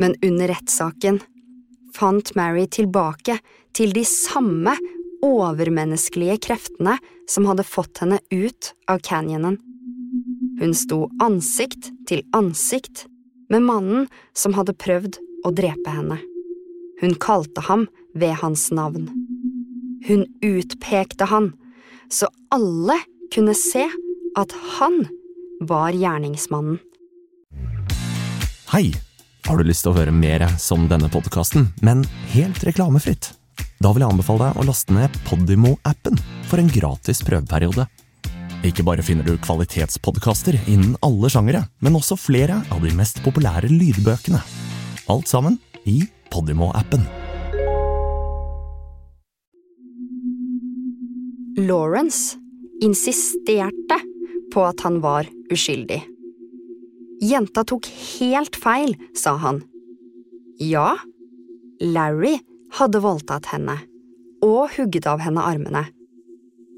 Men 0.00 0.16
under 0.24 0.52
rettssaken 0.54 1.20
fant 1.96 2.32
Mary 2.38 2.66
tilbake 2.70 3.38
til 3.76 3.92
de 3.96 4.04
samme 4.08 4.74
overmenneskelige 5.24 6.38
kreftene 6.46 6.96
som 7.28 7.48
hadde 7.48 7.66
fått 7.68 8.00
henne 8.02 8.20
ut 8.32 8.72
av 8.88 9.02
canyonen. 9.04 9.58
Hun 10.60 10.74
sto 10.76 11.06
ansikt 11.22 11.90
til 12.08 12.24
ansikt 12.36 13.06
med 13.52 13.64
mannen 13.66 14.08
som 14.36 14.56
hadde 14.56 14.76
prøvd 14.76 15.20
å 15.44 15.52
drepe 15.56 15.92
henne. 15.92 16.20
Hun 17.00 17.14
kalte 17.14 17.64
ham 17.64 17.86
ved 18.14 18.34
hans 18.42 18.68
navn. 18.70 19.08
Hun 20.08 20.26
utpekte 20.44 21.24
han, 21.24 21.52
så 22.12 22.28
alle 22.52 22.96
kunne 23.34 23.54
se 23.56 23.86
at 24.36 24.54
han 24.78 25.04
var 25.60 25.96
gjerningsmannen. 25.96 26.80
Hei! 28.72 28.92
Har 29.48 29.56
du 29.56 29.64
lyst 29.64 29.82
til 29.82 29.94
å 29.94 29.96
høre 29.96 30.12
mer 30.14 30.44
som 30.60 30.84
denne 30.86 31.08
podkasten, 31.10 31.70
men 31.82 32.04
helt 32.34 32.60
reklamefritt? 32.62 33.32
Da 33.80 33.90
vil 33.90 34.04
jeg 34.04 34.12
anbefale 34.12 34.50
deg 34.50 34.60
å 34.60 34.66
laste 34.68 34.94
ned 34.94 35.16
Podimo-appen 35.26 36.20
for 36.46 36.60
en 36.60 36.68
gratis 36.70 37.24
prøveperiode. 37.24 37.88
Ikke 38.68 38.84
bare 38.84 39.02
finner 39.02 39.24
du 39.24 39.40
kvalitetspodkaster 39.40 40.60
innen 40.68 40.92
alle 41.02 41.32
sjangere, 41.32 41.64
men 41.80 41.96
også 41.96 42.20
flere 42.20 42.60
av 42.68 42.84
de 42.84 42.92
mest 42.94 43.22
populære 43.24 43.72
lydbøkene. 43.72 44.42
Alt 45.10 45.32
sammen 45.32 45.56
i 45.88 46.02
Podimo-appen. 46.30 47.02
Lawrence 51.58 52.38
insisterte 52.82 54.00
på 54.54 54.64
at 54.64 54.80
han 54.80 55.00
var 55.00 55.28
uskyldig. 55.52 56.00
Jenta 57.20 57.64
tok 57.68 57.86
helt 57.90 58.56
feil, 58.56 58.94
sa 59.14 59.34
han. 59.42 59.60
Ja, 60.60 60.94
Larry 61.80 62.38
hadde 62.78 63.02
voldtatt 63.04 63.50
henne 63.52 63.76
og 64.44 64.72
hugget 64.76 65.08
av 65.10 65.20
henne 65.20 65.44
armene. 65.44 65.84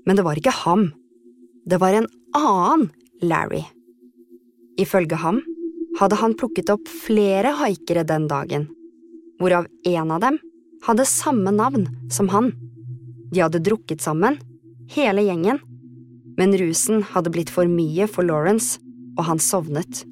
Men 0.06 0.18
det 0.18 0.24
var 0.26 0.38
ikke 0.38 0.54
ham. 0.64 0.88
Det 1.66 1.78
var 1.78 1.94
en 1.94 2.08
annen 2.34 2.88
Larry. 3.22 3.62
Ifølge 4.80 5.20
ham 5.22 5.42
hadde 6.00 6.18
han 6.18 6.34
plukket 6.38 6.72
opp 6.72 6.88
flere 6.88 7.52
haikere 7.60 8.02
den 8.08 8.26
dagen, 8.30 8.66
hvorav 9.42 9.66
en 9.88 10.14
av 10.14 10.22
dem 10.22 10.38
hadde 10.86 11.06
samme 11.08 11.50
navn 11.54 11.88
som 12.10 12.30
han. 12.32 12.52
De 13.32 13.42
hadde 13.42 13.62
drukket 13.62 14.02
sammen, 14.02 14.38
hele 14.94 15.24
gjengen, 15.26 15.60
men 16.38 16.56
rusen 16.58 17.02
hadde 17.12 17.32
blitt 17.34 17.50
for 17.52 17.68
mye 17.68 18.08
for 18.10 18.26
Lawrence, 18.26 18.78
og 19.18 19.26
han 19.28 19.42
sovnet. 19.42 20.04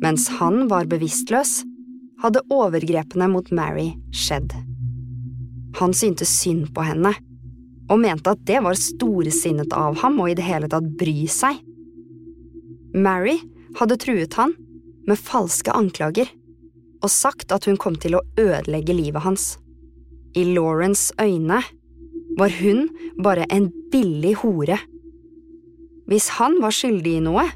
Mens 0.00 0.28
han 0.38 0.64
var 0.70 0.88
bevisstløs, 0.88 1.60
hadde 2.20 2.44
overgrepene 2.52 3.28
mot 3.32 3.50
Mary 3.52 3.90
skjedd. 4.16 4.52
Han 5.80 5.94
syntes 5.96 6.32
synd 6.40 6.70
på 6.76 6.84
henne, 6.84 7.12
og 7.90 8.00
mente 8.00 8.32
at 8.32 8.42
det 8.48 8.60
var 8.64 8.78
storsinnet 8.78 9.72
av 9.76 9.98
ham 10.02 10.20
å 10.22 10.28
i 10.30 10.36
det 10.38 10.46
hele 10.46 10.68
tatt 10.70 10.86
bry 11.00 11.24
seg. 11.30 11.58
Mary 12.94 13.38
hadde 13.78 13.98
truet 14.02 14.34
han 14.38 14.54
med 15.08 15.18
falske 15.18 15.72
anklager 15.74 16.28
og 17.00 17.10
sagt 17.12 17.52
at 17.54 17.66
hun 17.68 17.78
kom 17.80 17.96
til 18.00 18.18
å 18.18 18.24
ødelegge 18.40 18.96
livet 18.96 19.24
hans. 19.24 19.54
I 20.36 20.44
Laurens 20.52 21.10
øyne 21.20 21.62
var 22.38 22.52
hun 22.60 22.86
bare 23.22 23.46
en 23.50 23.70
billig 23.92 24.36
hore. 24.42 24.78
Hvis 26.10 26.28
han 26.38 26.58
var 26.62 26.74
skyldig 26.74 27.16
i 27.18 27.24
noe, 27.24 27.46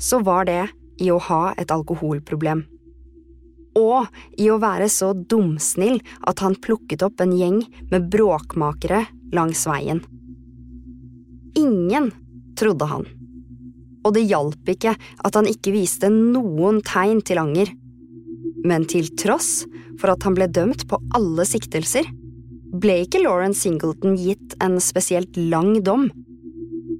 så 0.00 0.20
var 0.24 0.46
det 0.48 0.60
i 1.00 1.10
å 1.12 1.20
ha 1.30 1.54
et 1.58 1.72
alkoholproblem. 1.72 2.64
Og 3.78 4.08
i 4.40 4.50
å 4.52 4.58
være 4.60 4.88
så 4.92 5.12
dumsnill 5.16 6.02
at 6.28 6.42
han 6.44 6.58
plukket 6.60 7.04
opp 7.06 7.22
en 7.24 7.32
gjeng 7.36 7.62
med 7.92 8.10
bråkmakere 8.12 9.06
langs 9.32 9.64
veien. 9.68 10.02
Ingen 11.56 12.10
trodde 12.58 12.88
han. 12.88 13.06
Og 14.02 14.16
det 14.16 14.26
hjalp 14.28 14.68
ikke 14.68 14.94
at 14.96 15.38
han 15.38 15.48
ikke 15.48 15.72
viste 15.74 16.10
noen 16.12 16.82
tegn 16.84 17.22
til 17.24 17.40
anger. 17.40 17.70
Men 18.66 18.86
til 18.88 19.10
tross 19.18 19.64
for 20.00 20.12
at 20.12 20.24
han 20.26 20.36
ble 20.36 20.48
dømt 20.50 20.86
på 20.90 20.98
alle 21.16 21.46
siktelser, 21.48 22.06
ble 22.72 23.02
ikke 23.04 23.20
Lauren 23.22 23.54
Singleton 23.56 24.16
gitt 24.16 24.56
en 24.64 24.78
spesielt 24.80 25.36
lang 25.36 25.82
dom. 25.84 26.08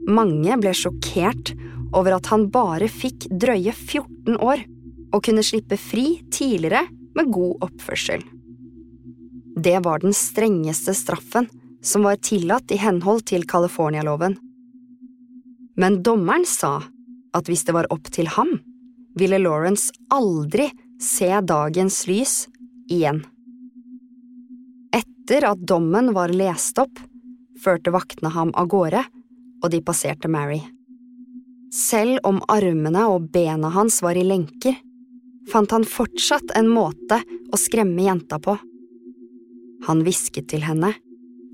Mange 0.09 0.59
ble 0.61 0.75
sjokkert 0.77 1.55
over 1.97 2.19
at 2.19 2.29
han 2.33 2.49
bare 2.53 2.89
fikk 2.91 3.29
drøye 3.31 3.73
14 3.73 4.37
år 4.37 4.65
og 5.13 5.25
kunne 5.25 5.45
slippe 5.45 5.79
fri 5.81 6.23
tidligere 6.33 6.87
med 7.17 7.33
god 7.33 7.67
oppførsel. 7.69 8.23
Det 9.63 9.79
var 9.85 10.01
den 10.01 10.15
strengeste 10.17 10.95
straffen 10.97 11.49
som 11.85 12.07
var 12.07 12.21
tillatt 12.25 12.73
i 12.73 12.81
henhold 12.81 13.27
til 13.29 13.45
California-loven. 13.49 14.39
Men 15.77 16.01
dommeren 16.05 16.47
sa 16.49 16.79
at 17.37 17.49
hvis 17.49 17.65
det 17.69 17.75
var 17.77 17.89
opp 17.93 18.09
til 18.13 18.29
ham, 18.33 18.55
ville 19.19 19.41
Lawrence 19.41 19.93
aldri 20.13 20.71
se 21.03 21.41
dagens 21.41 22.07
lys 22.07 22.35
igjen. 22.91 23.25
Etter 24.95 25.49
at 25.51 25.59
dommen 25.67 26.13
var 26.15 26.31
lest 26.31 26.79
opp, 26.79 27.01
førte 27.63 27.93
vaktene 27.95 28.31
ham 28.35 28.53
av 28.59 28.69
gårde, 28.71 29.03
og 29.63 29.71
de 29.71 29.83
passerte 29.83 30.31
Mary. 30.31 30.61
Selv 31.73 32.21
om 32.29 32.43
armene 32.53 33.07
og 33.09 33.31
bena 33.33 33.71
hans 33.73 34.01
var 34.05 34.19
i 34.19 34.25
lenker, 34.27 34.77
fant 35.51 35.73
han 35.75 35.87
fortsatt 35.89 36.53
en 36.59 36.69
måte 36.71 37.23
å 37.53 37.59
skremme 37.59 38.05
jenta 38.05 38.39
på. 38.43 38.57
Han 39.89 40.05
hvisket 40.07 40.51
til 40.53 40.63
henne, 40.67 40.93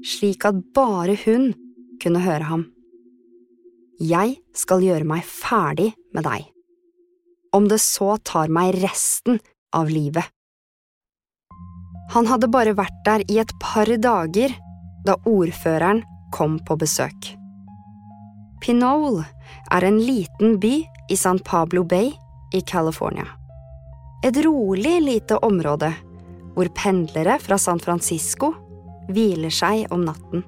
slik 0.04 0.44
at 0.48 0.58
bare 0.76 1.16
hun 1.24 1.52
kunne 2.02 2.24
høre 2.24 2.50
ham. 2.50 2.66
Jeg 3.98 4.36
skal 4.54 4.84
gjøre 4.84 5.08
meg 5.08 5.24
ferdig 5.26 5.92
med 6.14 6.26
deg, 6.28 6.44
om 7.52 7.68
det 7.68 7.80
så 7.82 8.16
tar 8.16 8.52
meg 8.52 8.76
resten 8.82 9.40
av 9.76 9.90
livet. 9.92 10.24
Han 12.14 12.28
hadde 12.28 12.48
bare 12.48 12.72
vært 12.76 13.02
der 13.04 13.24
i 13.28 13.38
et 13.42 13.52
par 13.60 13.90
dager 14.00 14.54
da 15.04 15.16
ordføreren 15.28 16.02
kom 16.32 16.56
på 16.64 16.76
besøk. 16.80 17.34
Pinole 18.64 19.26
er 19.70 19.84
en 19.84 20.00
liten 20.00 20.56
by 20.60 20.74
i 21.12 21.16
San 21.16 21.38
Pablo 21.44 21.84
Bay 21.84 22.10
i 22.54 22.60
California. 22.60 23.26
Et 24.24 24.36
rolig 24.44 24.96
lite 25.04 25.38
område 25.46 25.92
hvor 26.56 26.70
pendlere 26.74 27.36
fra 27.38 27.58
San 27.60 27.78
Francisco 27.78 28.50
hviler 29.12 29.52
seg 29.54 29.86
om 29.94 30.02
natten. 30.08 30.42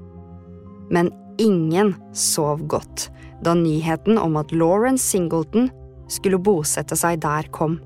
Men 0.90 1.12
ingen 1.38 1.94
sov 2.16 2.64
godt 2.66 3.08
da 3.44 3.54
nyheten 3.54 4.18
om 4.18 4.36
at 4.40 4.50
Lauren 4.52 4.98
Singleton 4.98 5.70
skulle 6.10 6.40
bosette 6.42 6.98
seg 6.98 7.20
der, 7.22 7.48
kom. 7.54 7.78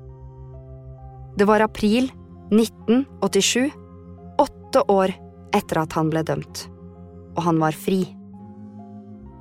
Det 1.37 1.47
var 1.47 1.63
april 1.65 2.09
1987, 2.53 3.71
åtte 4.41 4.83
år 4.91 5.13
etter 5.55 5.81
at 5.81 5.95
han 5.97 6.11
ble 6.11 6.23
dømt, 6.27 6.65
og 7.35 7.43
han 7.47 7.59
var 7.61 7.75
fri. 7.77 8.03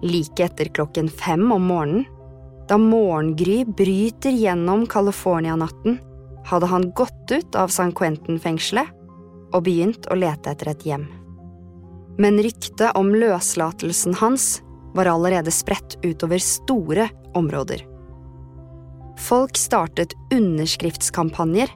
Like 0.04 0.44
etter 0.44 0.70
klokken 0.74 1.08
fem 1.08 1.46
om 1.54 1.70
morgenen, 1.70 2.04
da 2.68 2.78
morgengry 2.80 3.62
bryter 3.68 4.32
gjennom 4.32 4.86
California-natten, 4.88 5.98
hadde 6.48 6.68
han 6.68 6.90
gått 6.96 7.32
ut 7.32 7.56
av 7.56 7.72
San 7.72 7.92
Quentin-fengselet 7.92 8.88
og 9.54 9.64
begynt 9.66 10.08
å 10.10 10.16
lete 10.16 10.52
etter 10.52 10.72
et 10.72 10.86
hjem. 10.88 11.06
Men 12.20 12.38
ryktet 12.42 12.96
om 12.96 13.10
løslatelsen 13.14 14.16
hans 14.20 14.62
var 14.94 15.10
allerede 15.10 15.52
spredt 15.52 15.98
utover 16.04 16.40
store 16.42 17.08
områder. 17.34 17.82
Folk 19.20 19.56
startet 19.58 20.14
underskriftskampanjer 20.34 21.70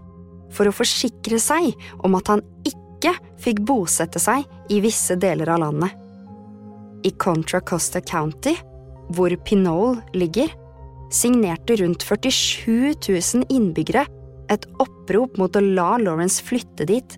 for 0.55 0.68
å 0.68 0.74
forsikre 0.74 1.38
seg 1.42 1.74
om 2.07 2.16
at 2.18 2.31
han 2.33 2.42
ikke 2.66 3.14
fikk 3.40 3.62
bosette 3.68 4.20
seg 4.22 4.46
i 4.72 4.81
visse 4.85 5.16
deler 5.20 5.51
av 5.55 5.62
landet. 5.62 5.94
I 7.07 7.12
Contra 7.20 7.61
Costa 7.62 8.01
County, 8.03 8.57
hvor 9.14 9.33
Pinole 9.46 10.03
ligger, 10.18 10.51
signerte 11.14 11.79
rundt 11.81 12.03
47 12.05 12.94
000 13.07 13.46
innbyggere 13.48 14.05
et 14.53 14.66
opprop 14.83 15.38
mot 15.40 15.57
å 15.57 15.62
la 15.62 15.94
Lawrence 16.01 16.42
flytte 16.44 16.88
dit. 16.88 17.16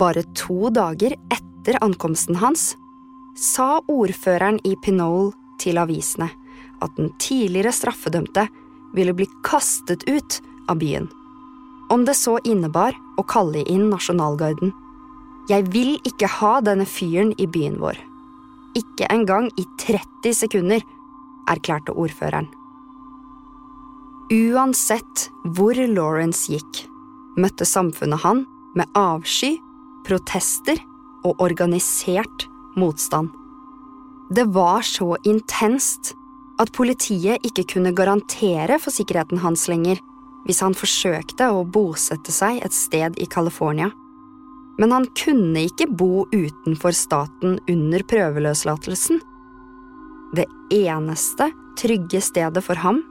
Bare 0.00 0.22
to 0.38 0.70
dager 0.72 1.16
etter 1.34 1.80
ankomsten 1.84 2.38
hans 2.40 2.70
sa 3.40 3.80
ordføreren 3.90 4.60
i 4.68 4.76
Pinole 4.84 5.32
til 5.60 5.80
avisene 5.80 6.30
at 6.84 6.96
den 6.96 7.12
tidligere 7.22 7.72
straffedømte 7.74 8.46
ville 8.96 9.14
bli 9.16 9.28
kastet 9.46 10.04
ut 10.08 10.40
av 10.68 10.80
byen. 10.82 11.08
Om 11.90 12.04
det 12.06 12.14
så 12.18 12.38
innebar 12.46 12.96
å 13.18 13.24
kalle 13.26 13.64
inn 13.66 13.88
nasjonalgarden. 13.90 14.72
Jeg 15.50 15.66
vil 15.74 15.96
ikke 16.06 16.30
ha 16.38 16.58
denne 16.62 16.86
fyren 16.86 17.32
i 17.42 17.48
byen 17.50 17.80
vår. 17.82 17.98
Ikke 18.78 19.08
engang 19.10 19.50
i 19.58 19.66
30 19.82 20.36
sekunder, 20.44 20.84
erklærte 21.50 21.94
ordføreren. 21.98 22.46
Uansett 24.30 25.26
hvor 25.56 25.74
Lawrence 25.74 26.52
gikk, 26.52 26.84
møtte 27.34 27.66
samfunnet 27.66 28.22
han 28.22 28.44
med 28.78 28.86
avsky, 28.94 29.56
protester 30.06 30.78
og 31.26 31.42
organisert 31.42 32.46
motstand. 32.78 33.32
Det 34.30 34.46
var 34.54 34.86
så 34.86 35.16
intenst 35.26 36.14
at 36.60 36.72
politiet 36.76 37.40
ikke 37.46 37.64
kunne 37.74 37.94
garantere 37.96 38.76
for 38.82 38.92
sikkerheten 38.92 39.40
hans 39.44 39.66
lenger 39.70 40.00
hvis 40.46 40.60
han 40.64 40.76
forsøkte 40.76 41.50
å 41.52 41.64
bosette 41.68 42.32
seg 42.32 42.60
et 42.64 42.74
sted 42.74 43.16
i 43.20 43.28
California. 43.28 43.90
Men 44.80 44.94
han 44.94 45.06
kunne 45.18 45.66
ikke 45.68 45.88
bo 45.88 46.24
utenfor 46.32 46.96
staten 46.96 47.58
under 47.68 48.04
prøveløslatelsen. 48.08 49.20
Det 50.36 50.46
eneste 50.72 51.50
trygge 51.80 52.22
stedet 52.24 52.64
for 52.64 52.80
ham 52.80 53.02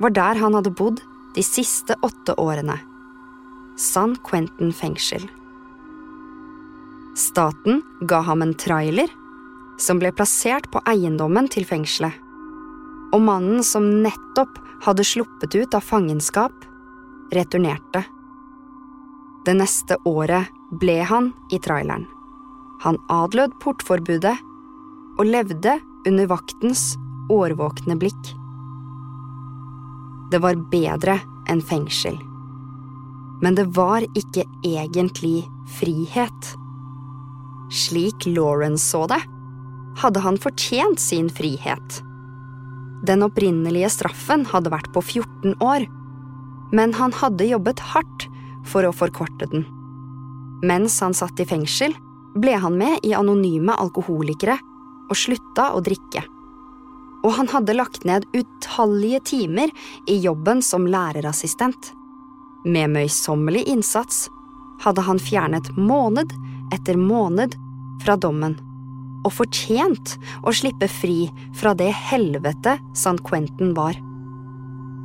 var 0.00 0.12
der 0.16 0.40
han 0.40 0.56
hadde 0.56 0.72
bodd 0.76 1.02
de 1.36 1.44
siste 1.44 1.96
åtte 2.04 2.36
årene. 2.40 2.76
San 3.80 4.16
Quentin 4.26 4.74
fengsel. 4.76 5.24
Staten 7.16 7.80
ga 8.08 8.20
ham 8.24 8.44
en 8.44 8.56
trailer 8.56 9.08
som 9.80 10.00
ble 10.00 10.12
plassert 10.12 10.68
på 10.72 10.82
eiendommen 10.88 11.48
til 11.52 11.64
fengselet. 11.68 12.12
Og 13.10 13.22
mannen 13.24 13.64
som 13.66 13.88
nettopp 14.04 14.58
hadde 14.84 15.04
sluppet 15.04 15.54
ut 15.54 15.74
av 15.74 15.84
fangenskap, 15.84 16.54
returnerte. 17.34 18.04
Det 19.44 19.54
neste 19.56 19.96
året 20.04 20.50
ble 20.80 21.00
han 21.06 21.32
i 21.52 21.58
traileren. 21.62 22.06
Han 22.84 22.98
adlød 23.12 23.56
portforbudet 23.60 24.36
og 25.18 25.26
levde 25.26 25.78
under 26.08 26.28
vaktens 26.30 26.94
årvåkne 27.30 27.96
blikk. 28.00 28.32
Det 30.30 30.40
var 30.42 30.58
bedre 30.70 31.18
enn 31.50 31.62
fengsel. 31.64 32.16
Men 33.40 33.56
det 33.56 33.66
var 33.76 34.04
ikke 34.14 34.44
egentlig 34.66 35.42
frihet. 35.78 36.52
Slik 37.72 38.26
Lauren 38.26 38.78
så 38.78 39.06
det, 39.10 39.20
hadde 40.00 40.22
han 40.24 40.38
fortjent 40.40 41.00
sin 41.00 41.30
frihet. 41.32 42.00
Den 43.06 43.24
opprinnelige 43.24 43.88
straffen 43.92 44.44
hadde 44.50 44.72
vært 44.72 44.90
på 44.92 45.00
14 45.00 45.56
år, 45.64 45.86
men 46.76 46.92
han 46.98 47.14
hadde 47.16 47.48
jobbet 47.48 47.80
hardt 47.92 48.26
for 48.68 48.84
å 48.84 48.92
forkorte 48.94 49.48
den. 49.50 49.64
Mens 50.66 50.98
han 51.00 51.16
satt 51.16 51.40
i 51.40 51.48
fengsel, 51.48 51.94
ble 52.36 52.58
han 52.60 52.76
med 52.78 53.00
i 53.06 53.14
Anonyme 53.16 53.74
alkoholikere 53.80 54.58
og 55.10 55.16
slutta 55.16 55.70
å 55.74 55.80
drikke. 55.82 56.22
Og 57.24 57.34
han 57.36 57.50
hadde 57.52 57.76
lagt 57.76 58.04
ned 58.08 58.28
utallige 58.36 59.24
timer 59.32 59.72
i 60.08 60.20
jobben 60.20 60.62
som 60.64 60.86
lærerassistent. 60.88 61.92
Med 62.64 62.92
møysommelig 62.92 63.64
innsats 63.72 64.28
hadde 64.84 65.04
han 65.08 65.20
fjernet 65.20 65.72
måned 65.76 66.32
etter 66.76 67.00
måned 67.00 67.56
fra 68.04 68.16
dommen 68.20 68.56
og 69.24 69.34
fortjent 69.36 70.16
å 70.46 70.52
slippe 70.54 70.88
fri 70.90 71.28
fra 71.56 71.74
det 71.76 71.90
helvete 72.10 72.78
San 72.96 73.20
Quentin 73.24 73.74
var. 73.76 73.98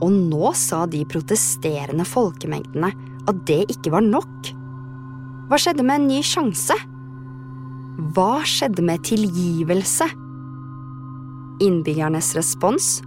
Og 0.03 0.11
nå 0.11 0.51
sa 0.57 0.83
de 0.91 1.03
protesterende 1.07 2.05
folkemengdene 2.07 2.91
at 3.25 3.41
det 3.47 3.63
ikke 3.73 3.93
var 3.95 4.05
nok. 4.05 4.51
Hva 5.49 5.59
skjedde 5.61 5.85
med 5.85 6.01
en 6.01 6.07
ny 6.09 6.21
sjanse? 6.25 6.75
Hva 8.15 8.43
skjedde 8.47 8.83
med 8.85 9.03
tilgivelse? 9.07 10.07
Innbyggernes 11.63 12.33
respons 12.35 12.97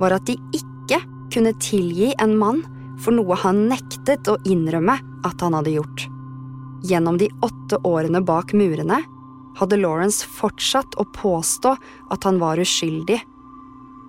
var 0.00 0.12
at 0.18 0.26
de 0.28 0.36
ikke 0.56 1.00
kunne 1.32 1.54
tilgi 1.62 2.12
en 2.22 2.36
mann 2.38 2.60
for 3.00 3.16
noe 3.16 3.36
han 3.40 3.66
nektet 3.70 4.28
å 4.28 4.36
innrømme 4.48 4.98
at 5.26 5.42
han 5.44 5.56
hadde 5.56 5.76
gjort. 5.78 6.06
Gjennom 6.86 7.16
de 7.20 7.30
åtte 7.44 7.80
årene 7.88 8.20
bak 8.24 8.52
murene 8.56 9.00
hadde 9.56 9.78
Lawrence 9.80 10.26
fortsatt 10.26 10.96
å 11.00 11.06
påstå 11.16 11.74
at 12.12 12.28
han 12.28 12.40
var 12.42 12.60
uskyldig, 12.62 13.18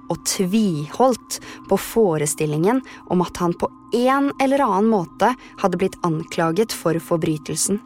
og 0.07 0.21
tviholdt 0.27 1.39
på 1.67 1.77
forestillingen 1.79 2.79
om 3.11 3.23
at 3.25 3.39
han 3.43 3.55
på 3.59 3.67
en 3.97 4.31
eller 4.43 4.63
annen 4.63 4.89
måte 4.91 5.33
hadde 5.59 5.79
blitt 5.79 5.97
anklaget 6.07 6.75
for 6.75 6.99
forbrytelsen. 7.03 7.81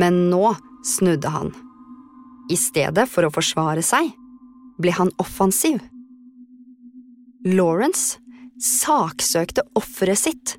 Men 0.00 0.26
nå 0.30 0.52
snudde 0.84 1.30
han. 1.32 1.54
I 2.52 2.56
stedet 2.60 3.06
for 3.08 3.24
å 3.24 3.32
forsvare 3.32 3.84
seg, 3.84 4.10
ble 4.76 4.92
han 4.92 5.12
offensiv. 5.22 5.80
Lawrence 7.44 8.18
saksøkte 8.60 9.64
offeret 9.78 10.20
sitt, 10.20 10.56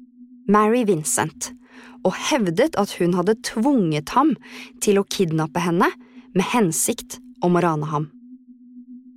Mary 0.49 0.84
Vincent, 0.86 1.51
og 2.06 2.18
hevdet 2.30 2.78
at 2.80 2.96
hun 3.00 3.15
hadde 3.18 3.38
tvunget 3.46 4.13
ham 4.15 4.36
til 4.84 5.00
å 5.02 5.08
kidnappe 5.10 5.63
henne 5.63 5.89
med 6.36 6.50
hensikt 6.54 7.20
om 7.46 7.58
å 7.58 7.63
rane 7.65 7.89
ham. 7.89 8.10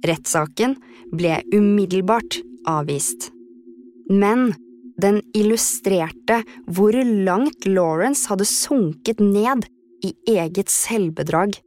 Rettssaken 0.07 0.77
ble 1.13 1.41
umiddelbart 1.53 2.41
avvist. 2.69 3.31
Men 4.09 4.53
den 4.99 5.21
illustrerte 5.37 6.43
hvor 6.67 6.97
langt 7.29 7.67
Lawrence 7.69 8.29
hadde 8.31 8.47
sunket 8.49 9.21
ned 9.23 9.67
i 10.05 10.15
eget 10.31 10.71
selvbedrag. 10.73 11.59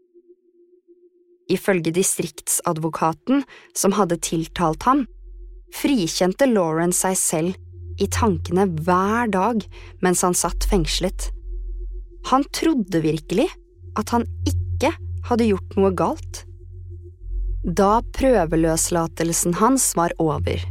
Ifølge 1.52 1.92
distriktsadvokaten 1.96 3.44
som 3.76 3.96
hadde 3.98 4.20
tiltalt 4.24 4.88
ham, 4.88 5.06
frikjente 5.76 6.48
Lawrence 6.48 7.04
seg 7.04 7.20
selv 7.20 7.71
i 8.00 8.08
tankene 8.12 8.68
hver 8.86 9.32
dag 9.32 9.64
mens 10.04 10.24
han 10.26 10.38
satt 10.38 10.68
fengslet. 10.70 11.30
Han 12.32 12.46
trodde 12.54 13.02
virkelig 13.04 13.48
at 14.00 14.14
han 14.16 14.28
ikke 14.48 14.94
hadde 15.28 15.50
gjort 15.50 15.78
noe 15.78 15.92
galt. 15.98 16.44
Da 17.62 18.02
prøveløslatelsen 18.18 19.58
hans 19.60 19.92
var 19.98 20.14
over, 20.22 20.62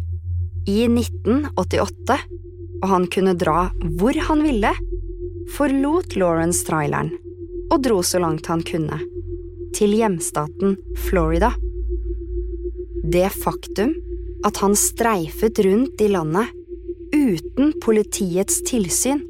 i 0.66 0.78
1988, 0.86 2.18
og 2.80 2.86
han 2.90 3.06
kunne 3.12 3.36
dra 3.38 3.68
hvor 3.98 4.16
han 4.28 4.42
ville, 4.46 4.72
forlot 5.54 6.16
Lawrence 6.18 6.64
traileren 6.66 7.12
og 7.70 7.82
dro 7.84 8.00
så 8.06 8.20
langt 8.22 8.48
han 8.50 8.62
kunne, 8.66 8.98
til 9.76 9.94
hjemstaten 9.94 10.76
Florida. 11.06 11.52
Det 13.10 13.28
faktum 13.34 13.94
at 14.46 14.58
han 14.62 14.74
streifet 14.78 15.60
rundt 15.66 16.02
i 16.02 16.08
landet 16.10 16.50
uten 17.12 17.72
politiets 17.84 18.60
tilsyn, 18.68 19.22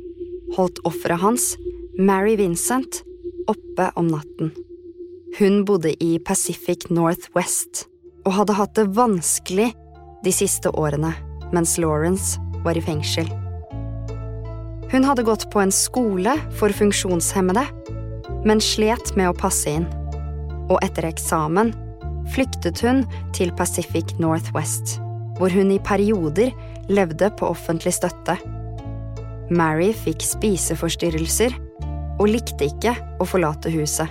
holdt 0.57 0.81
offeret 0.89 1.21
hans, 1.23 1.55
Mary 1.99 2.37
Vincent, 2.37 3.03
oppe 3.51 3.91
om 3.97 4.11
natten. 4.11 4.53
Hun 5.39 5.65
bodde 5.65 5.93
i 6.03 6.19
Pacific 6.19 6.89
Northwest 6.91 7.87
og 8.27 8.35
hadde 8.37 8.57
hatt 8.59 8.75
det 8.77 8.91
vanskelig 8.97 9.71
de 10.25 10.33
siste 10.35 10.73
årene 10.77 11.15
mens 11.55 11.77
Lawrence 11.83 12.39
var 12.65 12.79
i 12.79 12.83
fengsel. 12.85 13.31
Hun 14.91 15.07
hadde 15.07 15.27
gått 15.27 15.47
på 15.51 15.63
en 15.63 15.73
skole 15.75 16.35
for 16.59 16.75
funksjonshemmede, 16.75 17.63
men 18.47 18.63
slet 18.63 19.15
med 19.19 19.31
å 19.31 19.37
passe 19.39 19.71
inn. 19.71 19.87
Og 20.71 20.79
etter 20.83 21.07
eksamen 21.11 21.73
flyktet 22.35 22.83
hun 22.85 23.05
til 23.35 23.55
Pacific 23.59 24.17
Northwest, 24.23 24.99
hvor 25.41 25.53
hun 25.57 25.73
i 25.73 25.81
perioder 25.81 26.53
levde 26.93 27.31
på 27.39 27.49
offentlig 27.49 27.95
støtte. 27.97 28.37
Mary 29.51 29.91
fikk 29.97 30.23
spiseforstyrrelser 30.23 31.57
og 32.21 32.29
likte 32.29 32.69
ikke 32.69 32.95
å 33.19 33.27
forlate 33.27 33.73
huset. 33.73 34.07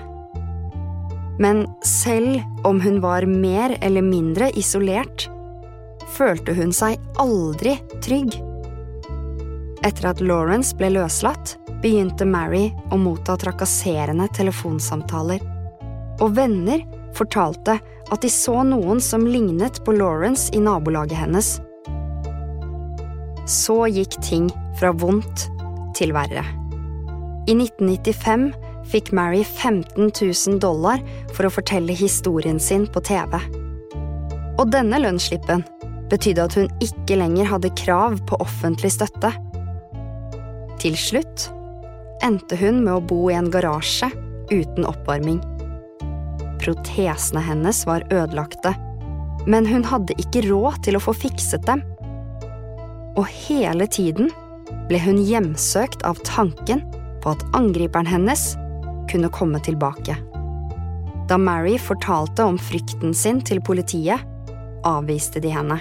Men 1.39 1.63
selv 1.85 2.41
om 2.67 2.81
hun 2.83 2.99
var 2.99 3.23
mer 3.29 3.77
eller 3.79 4.03
mindre 4.03 4.49
isolert, 4.59 5.29
følte 6.17 6.55
hun 6.57 6.73
seg 6.75 6.99
aldri 7.21 7.77
trygg. 8.03 8.35
Etter 9.87 10.09
at 10.09 10.19
Lawrence 10.19 10.75
ble 10.75 10.89
løslatt, 10.97 11.55
begynte 11.79 12.27
Mary 12.27 12.65
å 12.91 12.97
motta 12.99 13.37
trakasserende 13.39 14.27
telefonsamtaler. 14.35 15.39
Og 16.19 16.33
venner 16.35 16.83
fortalte 17.15 17.77
at 18.09 18.21
de 18.21 18.29
så 18.33 18.61
noen 18.65 19.01
som 19.01 19.27
lignet 19.27 19.81
på 19.85 19.93
Lawrence 19.97 20.49
i 20.55 20.61
nabolaget 20.63 21.19
hennes. 21.19 21.57
Så 23.49 23.85
gikk 23.89 24.17
ting 24.25 24.49
fra 24.79 24.91
vondt 24.93 25.47
til 25.97 26.13
verre. 26.15 26.45
I 27.49 27.55
1995 27.57 28.49
fikk 28.89 29.11
Mary 29.15 29.43
15 29.43 30.11
000 30.13 30.59
dollar 30.61 31.01
for 31.33 31.47
å 31.47 31.53
fortelle 31.53 31.95
historien 31.97 32.59
sin 32.61 32.87
på 32.89 33.01
TV. 33.05 33.37
Og 34.59 34.69
denne 34.73 34.99
lønnsslippen 35.01 35.63
betydde 36.09 36.45
at 36.45 36.57
hun 36.57 36.81
ikke 36.83 37.19
lenger 37.21 37.49
hadde 37.51 37.73
krav 37.77 38.17
på 38.29 38.39
offentlig 38.41 38.91
støtte. 38.95 39.31
Til 40.81 40.97
slutt 40.97 41.49
endte 42.25 42.57
hun 42.59 42.81
med 42.83 42.93
å 42.95 43.05
bo 43.05 43.29
i 43.29 43.37
en 43.37 43.51
garasje 43.53 44.09
uten 44.49 44.87
oppvarming. 44.87 45.39
Protesene 46.59 47.43
hennes 47.43 47.85
var 47.87 48.05
ødelagte, 48.11 48.75
men 49.47 49.67
hun 49.69 49.85
hadde 49.87 50.17
ikke 50.19 50.43
råd 50.49 50.83
til 50.85 50.99
å 50.99 51.03
få 51.03 51.15
fikset 51.15 51.63
dem 51.69 51.83
og 53.19 53.27
hele 53.27 53.87
tiden 53.91 54.31
ble 54.89 54.99
hun 55.03 55.19
hjemsøkt 55.25 56.03
av 56.07 56.19
tanken 56.27 56.83
på 57.23 57.33
at 57.33 57.45
angriperen 57.57 58.07
hennes 58.07 58.53
kunne 59.11 59.31
komme 59.33 59.59
tilbake. 59.65 60.15
Da 61.29 61.37
Mary 61.37 61.75
fortalte 61.81 62.45
om 62.47 62.57
frykten 62.57 63.13
sin 63.13 63.41
til 63.45 63.61
politiet, 63.61 64.21
avviste 64.87 65.41
de 65.43 65.51
henne. 65.53 65.77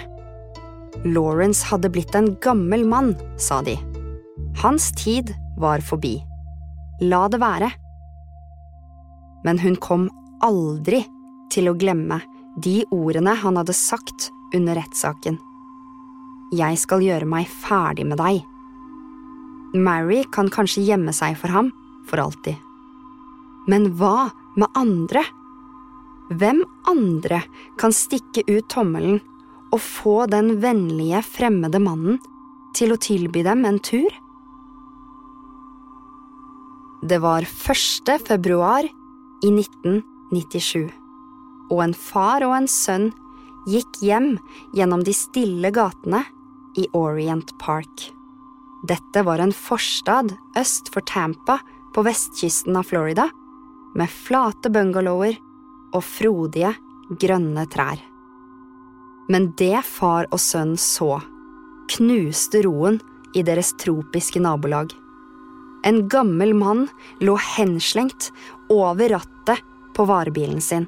Lawrence 1.05 1.65
hadde 1.69 1.89
blitt 1.93 2.15
en 2.17 2.33
gammel 2.43 2.83
mann, 2.85 3.13
sa 3.39 3.61
de. 3.65 3.77
Hans 4.59 4.91
tid 4.99 5.31
var 5.57 5.81
forbi. 5.85 6.17
La 7.01 7.27
det 7.31 7.39
være. 7.39 7.69
Men 9.45 9.61
hun 9.63 9.77
kom 9.79 10.09
aldri 10.45 11.03
til 11.53 11.69
å 11.69 11.77
glemme 11.77 12.21
de 12.59 12.83
ordene 12.93 13.35
han 13.41 13.59
hadde 13.59 13.75
sagt 13.77 14.29
under 14.55 14.77
rettssaken. 14.79 15.37
Jeg 16.55 16.79
skal 16.81 17.03
gjøre 17.05 17.27
meg 17.29 17.49
ferdig 17.49 18.07
med 18.09 18.17
deg. 18.21 18.41
Mary 19.77 20.23
kan 20.33 20.49
kanskje 20.49 20.87
gjemme 20.87 21.13
seg 21.13 21.37
for 21.37 21.53
ham 21.53 21.69
for 22.09 22.21
alltid. 22.23 22.57
Men 23.69 23.91
hva 23.99 24.31
med 24.57 24.69
andre? 24.77 25.21
Hvem 26.29 26.63
andre 26.89 27.43
kan 27.81 27.93
stikke 27.93 28.43
ut 28.49 28.65
tommelen 28.69 29.19
og 29.69 29.81
få 29.81 30.23
den 30.29 30.55
vennlige, 30.63 31.21
fremmede 31.25 31.81
mannen 31.81 32.17
til 32.77 32.93
å 32.93 33.01
tilby 33.01 33.43
dem 33.45 33.65
en 33.69 33.77
tur? 33.81 34.09
Det 37.05 37.21
var 37.23 37.45
1. 37.45 38.09
februar 38.25 38.89
i 39.45 39.51
1997, 40.31 40.89
og 41.69 41.83
en 41.83 41.95
far 41.97 42.45
og 42.47 42.55
en 42.57 42.69
sønn 42.69 43.09
gikk 43.69 43.99
hjem 44.03 44.35
gjennom 44.75 45.03
de 45.05 45.13
stille 45.15 45.71
gatene 45.73 46.23
i 46.79 46.87
Orient 46.97 47.51
Park. 47.61 48.09
Dette 48.87 49.23
var 49.27 49.41
en 49.43 49.53
forstad 49.53 50.31
øst 50.57 50.93
for 50.93 51.03
Tampa 51.05 51.59
på 51.93 52.03
vestkysten 52.05 52.77
av 52.79 52.87
Florida, 52.87 53.27
med 53.97 54.09
flate 54.09 54.69
bungalower 54.71 55.35
og 55.97 56.05
frodige, 56.05 56.75
grønne 57.09 57.65
trær. 57.73 57.99
Men 59.29 59.51
det 59.57 59.81
far 59.85 60.29
og 60.29 60.41
sønn 60.41 60.75
så, 60.77 61.17
knuste 61.89 62.61
roen 62.65 62.99
i 63.37 63.43
deres 63.45 63.73
tropiske 63.81 64.41
nabolag. 64.41 64.93
En 65.85 66.03
gammel 66.11 66.53
mann 66.57 66.87
lå 67.23 67.37
henslengt 67.55 68.29
over 68.73 69.15
rattet 69.15 69.65
på 69.99 70.07
varebilen 70.07 70.61
sin, 70.63 70.87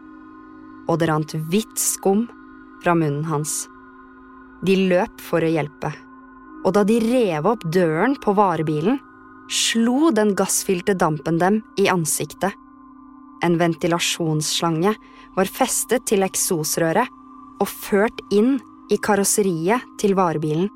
og 0.87 1.01
det 1.01 1.09
rant 1.11 1.35
hvitt 1.51 1.75
skum 1.79 2.23
fra 2.83 2.95
munnen 2.95 3.27
hans. 3.27 3.65
De 4.63 4.77
løp 4.87 5.19
for 5.19 5.43
å 5.43 5.51
hjelpe, 5.51 5.91
og 6.63 6.75
da 6.77 6.85
de 6.87 6.99
rev 7.03 7.49
opp 7.51 7.65
døren 7.75 8.15
på 8.23 8.35
varebilen, 8.37 9.01
slo 9.51 10.13
den 10.15 10.31
gassfylte 10.39 10.95
dampen 10.95 11.41
dem 11.41 11.59
i 11.81 11.89
ansiktet. 11.91 12.55
En 13.43 13.57
ventilasjonsslange 13.59 14.93
var 15.35 15.49
festet 15.49 16.05
til 16.07 16.23
eksosrøret 16.23 17.09
og 17.59 17.67
ført 17.67 18.21
inn 18.31 18.59
i 18.93 18.99
karosseriet 19.01 19.83
til 19.99 20.15
varebilen. 20.15 20.69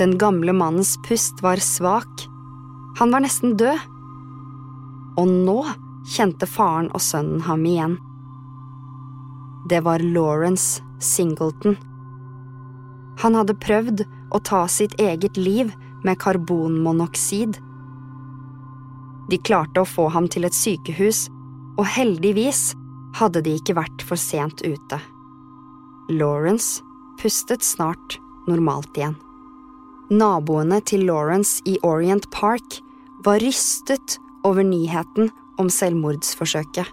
Den 0.00 0.16
gamle 0.18 0.54
mannens 0.56 0.96
pust 1.06 1.42
var 1.44 1.60
svak 1.62 2.26
han 2.98 3.12
var 3.14 3.22
nesten 3.22 3.54
død. 3.60 3.78
Og 5.20 5.28
nå 5.28 5.60
kjente 6.08 6.46
faren 6.48 6.88
og 6.94 7.02
sønnen 7.04 7.42
ham 7.44 7.64
igjen. 7.66 7.96
Det 9.68 9.82
var 9.84 10.02
Lawrence 10.02 10.82
Singleton. 10.98 11.76
Han 13.20 13.36
hadde 13.36 13.58
prøvd 13.60 14.04
å 14.32 14.40
ta 14.40 14.64
sitt 14.68 14.96
eget 15.00 15.36
liv 15.36 15.72
med 16.04 16.18
karbonmonoksid. 16.22 17.58
De 19.30 19.38
klarte 19.38 19.82
å 19.82 19.88
få 19.88 20.08
ham 20.14 20.28
til 20.32 20.48
et 20.48 20.56
sykehus, 20.56 21.28
og 21.78 21.86
heldigvis 21.86 22.72
hadde 23.20 23.42
de 23.44 23.56
ikke 23.58 23.76
vært 23.78 24.04
for 24.06 24.20
sent 24.20 24.64
ute. 24.64 25.00
Lawrence 26.10 26.82
pustet 27.20 27.62
snart 27.62 28.18
normalt 28.48 28.96
igjen. 28.96 29.18
Naboene 30.10 30.80
til 30.82 31.04
Lawrence 31.06 31.60
i 31.70 31.76
Orient 31.86 32.26
Park 32.34 32.80
var 33.22 33.38
rystet 33.44 34.16
over 34.48 34.64
nyheten 34.66 35.30
om 35.60 35.70
selvmordsforsøket. 35.72 36.88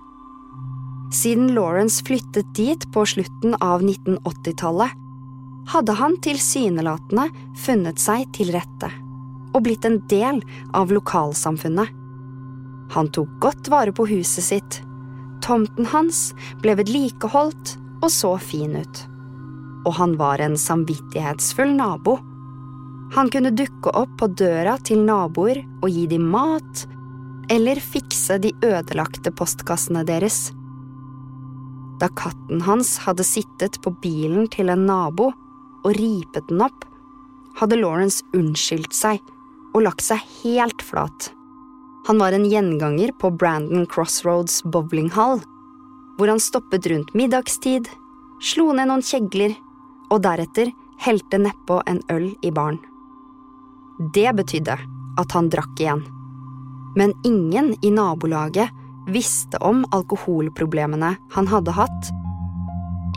Siden 1.15 1.53
Lawrence 1.55 2.03
flyttet 2.05 2.49
dit 2.57 2.83
på 2.91 3.05
slutten 3.07 3.55
av 3.63 3.83
1980-tallet, 3.85 4.91
hadde 5.71 5.95
han 5.99 6.15
tilsynelatende 6.23 7.27
funnet 7.59 7.99
seg 7.99 8.27
til 8.35 8.53
rette 8.55 8.91
og 9.55 9.63
blitt 9.65 9.87
en 9.87 9.97
del 10.11 10.41
av 10.75 10.91
lokalsamfunnet. 10.93 11.89
Han 12.93 13.09
tok 13.15 13.31
godt 13.43 13.67
vare 13.71 13.91
på 13.95 14.05
huset 14.07 14.45
sitt. 14.45 14.79
Tomten 15.43 15.89
hans 15.91 16.29
ble 16.61 16.75
vedlikeholdt 16.79 17.75
og 18.03 18.09
så 18.13 18.35
fin 18.39 18.77
ut. 18.77 19.03
Og 19.87 19.95
han 19.97 20.15
var 20.19 20.43
en 20.43 20.59
samvittighetsfull 20.59 21.73
nabo 21.79 22.19
han 23.15 23.29
kunne 23.31 23.53
dukke 23.55 23.91
opp 23.95 24.17
på 24.19 24.27
døra 24.39 24.75
til 24.83 25.03
naboer 25.07 25.61
og 25.81 25.89
gi 25.91 26.05
dem 26.11 26.27
mat, 26.31 26.83
eller 27.49 27.79
fikse 27.81 28.37
de 28.43 28.51
ødelagte 28.65 29.31
postkassene 29.31 30.03
deres. 30.07 30.51
Da 32.01 32.09
katten 32.19 32.61
hans 32.67 32.97
hadde 33.05 33.25
sittet 33.25 33.79
på 33.81 33.93
bilen 34.03 34.49
til 34.53 34.69
en 34.69 34.85
nabo 34.89 35.31
og 35.83 35.95
ripet 35.97 36.45
den 36.51 36.61
opp, 36.65 36.85
hadde 37.57 37.79
Lawrence 37.79 38.25
unnskyldt 38.37 38.93
seg 38.93 39.21
og 39.73 39.83
lagt 39.87 40.05
seg 40.05 40.21
helt 40.43 40.83
flat. 40.85 41.31
Han 42.07 42.21
var 42.21 42.35
en 42.35 42.45
gjenganger 42.47 43.11
på 43.19 43.31
Brandon 43.35 43.87
Crossroads 43.89 44.61
bowlinghall, 44.63 45.41
hvor 46.17 46.31
han 46.31 46.41
stoppet 46.41 46.87
rundt 46.91 47.13
middagstid, 47.17 47.89
slo 48.41 48.69
ned 48.73 48.89
noen 48.89 49.03
kjegler 49.05 49.55
og 50.13 50.21
deretter 50.23 50.71
helte 51.03 51.39
nedpå 51.41 51.81
en 51.89 51.99
øl 52.13 52.29
i 52.45 52.53
baren. 52.53 52.79
Det 54.13 54.29
betydde 54.37 54.77
at 55.17 55.33
han 55.33 55.49
drakk 55.53 55.81
igjen. 55.81 56.05
Men 56.97 57.13
ingen 57.27 57.75
i 57.85 57.91
nabolaget 57.93 58.73
visste 59.07 59.57
om 59.61 59.85
alkoholproblemene 59.91 61.15
han 61.31 61.47
hadde 61.47 61.75
hatt. 61.77 62.09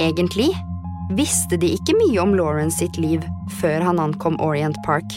Egentlig 0.00 0.50
visste 1.16 1.56
de 1.56 1.72
ikke 1.74 1.96
mye 1.96 2.20
om 2.22 2.36
Lawrence 2.36 2.82
sitt 2.82 3.00
liv 3.00 3.24
før 3.60 3.80
han 3.88 4.02
ankom 4.02 4.36
Orient 4.44 4.76
Park. 4.86 5.16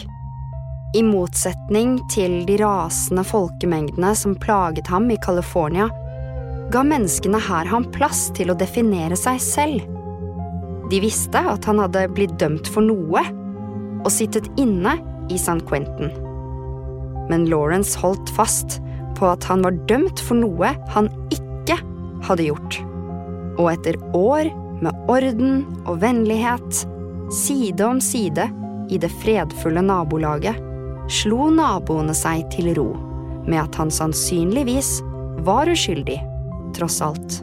I 0.96 1.02
motsetning 1.04 1.98
til 2.14 2.40
de 2.48 2.56
rasende 2.62 3.26
folkemengdene 3.26 4.14
som 4.16 4.36
plaget 4.40 4.88
ham 4.88 5.10
i 5.10 5.20
California, 5.20 5.90
ga 6.72 6.82
menneskene 6.86 7.40
her 7.44 7.68
ham 7.68 7.84
plass 7.92 8.30
til 8.34 8.48
å 8.50 8.58
definere 8.58 9.18
seg 9.18 9.42
selv. 9.44 9.84
De 10.88 11.04
visste 11.04 11.40
at 11.52 11.68
han 11.68 11.84
hadde 11.84 12.08
blitt 12.16 12.38
dømt 12.40 12.70
for 12.70 12.86
noe, 12.86 13.28
og 14.04 14.12
sittet 14.12 14.48
inne 14.60 14.96
i 15.28 15.40
San 15.40 15.60
Quentin. 15.68 16.23
Men 17.30 17.46
Lawrence 17.50 17.98
holdt 17.98 18.32
fast 18.36 18.80
på 19.18 19.28
at 19.30 19.46
han 19.48 19.64
var 19.64 19.76
dømt 19.88 20.20
for 20.22 20.38
noe 20.38 20.74
han 20.94 21.08
ikke 21.32 21.78
hadde 22.26 22.48
gjort. 22.50 22.80
Og 23.60 23.70
etter 23.72 23.98
år 24.16 24.50
med 24.82 25.10
orden 25.10 25.64
og 25.86 26.00
vennlighet, 26.02 26.84
side 27.32 27.86
om 27.86 28.02
side 28.04 28.48
i 28.92 28.98
det 29.00 29.10
fredfulle 29.22 29.82
nabolaget, 29.84 30.58
slo 31.12 31.48
naboene 31.52 32.14
seg 32.16 32.46
til 32.52 32.72
ro 32.76 32.90
med 33.44 33.60
at 33.60 33.76
han 33.76 33.90
sannsynligvis 33.92 34.98
var 35.44 35.68
uskyldig, 35.68 36.16
tross 36.76 37.00
alt. 37.04 37.40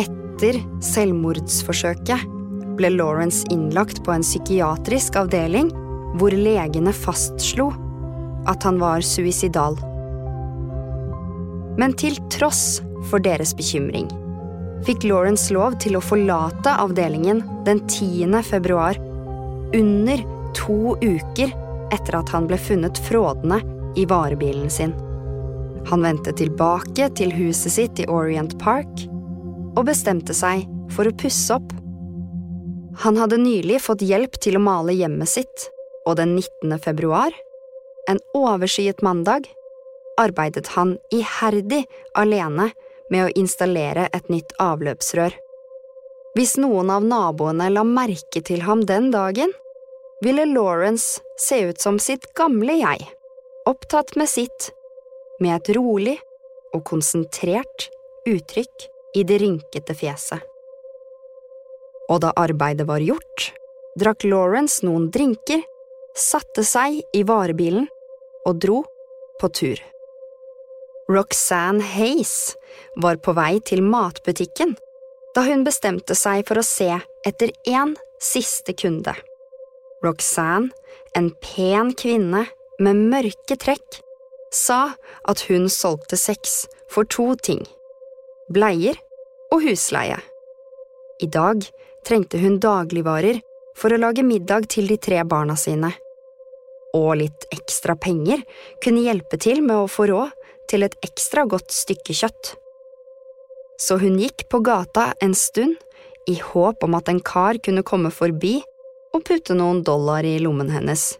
Etter 0.00 0.58
selvmordsforsøket 0.84 2.26
ble 2.76 2.90
Lawrence 2.92 3.46
innlagt 3.54 4.02
på 4.04 4.12
en 4.12 4.24
psykiatrisk 4.26 5.16
avdeling 5.16 5.70
hvor 6.18 6.34
legene 6.34 6.92
fastslo 6.94 7.70
at 8.50 8.64
han 8.66 8.78
var 8.80 9.04
suicidal. 9.04 9.78
Men 11.80 11.94
til 11.98 12.18
tross 12.32 12.82
for 13.10 13.22
deres 13.24 13.54
bekymring 13.56 14.10
fikk 14.84 15.06
Lawrence 15.08 15.48
lov 15.54 15.78
til 15.80 15.96
å 15.96 16.02
forlate 16.04 16.74
avdelingen 16.76 17.40
den 17.64 17.80
10. 17.88 18.34
februar, 18.44 18.98
under 19.74 20.20
to 20.54 20.92
uker 21.00 21.54
etter 21.94 22.18
at 22.18 22.32
han 22.34 22.44
ble 22.50 22.58
funnet 22.60 23.00
frådende 23.06 23.62
i 23.96 24.04
varebilen 24.10 24.68
sin. 24.70 24.92
Han 25.88 26.04
vendte 26.04 26.34
tilbake 26.36 27.08
til 27.16 27.32
huset 27.32 27.72
sitt 27.78 28.02
i 28.04 28.08
Orient 28.12 28.58
Park 28.60 29.06
og 29.74 29.86
bestemte 29.88 30.36
seg 30.36 30.68
for 30.92 31.08
å 31.08 31.16
pusse 31.16 31.56
opp 31.56 31.72
han 33.02 33.16
hadde 33.18 33.40
nylig 33.42 33.80
fått 33.82 34.04
hjelp 34.06 34.36
til 34.42 34.58
å 34.58 34.62
male 34.62 34.94
hjemmet 34.94 35.30
sitt, 35.30 35.66
og 36.04 36.16
den 36.20 36.36
19. 36.36 36.78
februar, 36.78 37.32
en 38.10 38.20
overskyet 38.36 39.02
mandag, 39.02 39.48
arbeidet 40.20 40.74
han 40.76 40.96
iherdig 41.12 41.84
alene 42.14 42.70
med 43.10 43.26
å 43.26 43.32
installere 43.38 44.08
et 44.12 44.28
nytt 44.32 44.54
avløpsrør. 44.62 45.34
Hvis 46.34 46.56
noen 46.58 46.90
av 46.90 47.04
naboene 47.06 47.68
la 47.70 47.84
merke 47.86 48.42
til 48.42 48.64
ham 48.66 48.84
den 48.86 49.10
dagen, 49.14 49.52
ville 50.24 50.46
Lawrence 50.48 51.20
se 51.40 51.60
ut 51.68 51.80
som 51.80 51.98
sitt 52.02 52.30
gamle 52.36 52.78
jeg, 52.80 53.06
opptatt 53.68 54.14
med 54.16 54.30
sitt, 54.30 54.70
med 55.40 55.56
et 55.56 55.74
rolig 55.76 56.16
og 56.74 56.84
konsentrert 56.88 57.88
uttrykk 58.28 58.88
i 59.14 59.22
det 59.26 59.38
rynkete 59.42 59.94
fjeset. 59.96 60.40
Og 62.10 62.20
da 62.24 62.32
arbeidet 62.36 62.86
var 62.88 63.04
gjort, 63.04 63.52
drakk 64.00 64.26
Lawrence 64.28 64.84
noen 64.84 65.08
drinker, 65.14 65.62
satte 66.14 66.64
seg 66.66 67.00
i 67.12 67.22
varebilen 67.26 67.88
og 68.46 68.60
dro 68.62 68.82
på 69.40 69.50
tur. 69.50 69.80
Roxanne 71.10 71.84
Hayes 71.84 72.54
var 73.02 73.18
på 73.20 73.34
vei 73.36 73.58
til 73.60 73.82
matbutikken 73.84 74.76
da 75.34 75.42
hun 75.48 75.64
bestemte 75.66 76.16
seg 76.16 76.46
for 76.48 76.60
å 76.60 76.66
se 76.66 76.88
etter 77.26 77.52
én 77.68 77.96
siste 78.22 78.72
kunde. 78.78 79.12
Roxanne, 80.04 80.70
en 81.14 81.30
pen 81.42 81.92
kvinne 81.98 82.44
med 82.82 83.02
mørke 83.10 83.56
trekk, 83.60 84.00
sa 84.54 84.94
at 85.30 85.44
hun 85.48 85.68
solgte 85.70 86.18
sex 86.18 86.64
for 86.90 87.06
to 87.10 87.34
ting– 87.36 87.62
bleier 88.54 88.98
og 89.54 89.64
husleie. 89.64 90.18
I 91.22 91.26
dag 91.30 91.66
trengte 92.06 92.38
hun 92.42 92.58
dagligvarer 92.62 93.40
for 93.78 93.94
å 93.94 94.00
lage 94.00 94.24
middag 94.26 94.68
til 94.74 94.90
de 94.90 94.98
tre 95.00 95.22
barna 95.26 95.56
sine. 95.58 95.92
Og 96.94 97.14
litt 97.20 97.46
ekstra 97.54 97.96
penger 97.98 98.44
kunne 98.84 99.04
hjelpe 99.06 99.40
til 99.42 99.64
med 99.66 99.76
å 99.76 99.90
få 99.90 100.08
råd 100.12 100.34
til 100.70 100.86
et 100.86 100.94
ekstra 101.04 101.44
godt 101.48 101.74
stykke 101.74 102.14
kjøtt 102.16 102.54
så 103.76 103.98
hun 103.98 104.18
gikk 104.18 104.48
på 104.48 104.58
gata 104.58 105.12
en 105.20 105.34
stund 105.34 105.76
i 106.26 106.38
håp 106.40 106.84
om 106.84 106.94
at 106.94 107.08
en 107.08 107.20
kar 107.20 107.58
kunne 107.64 107.84
komme 107.86 108.10
forbi 108.14 108.56
og 109.14 109.24
putte 109.26 109.56
noen 109.58 109.82
dollar 109.86 110.24
i 110.24 110.38
lommen 110.42 110.70
hennes. 110.72 111.14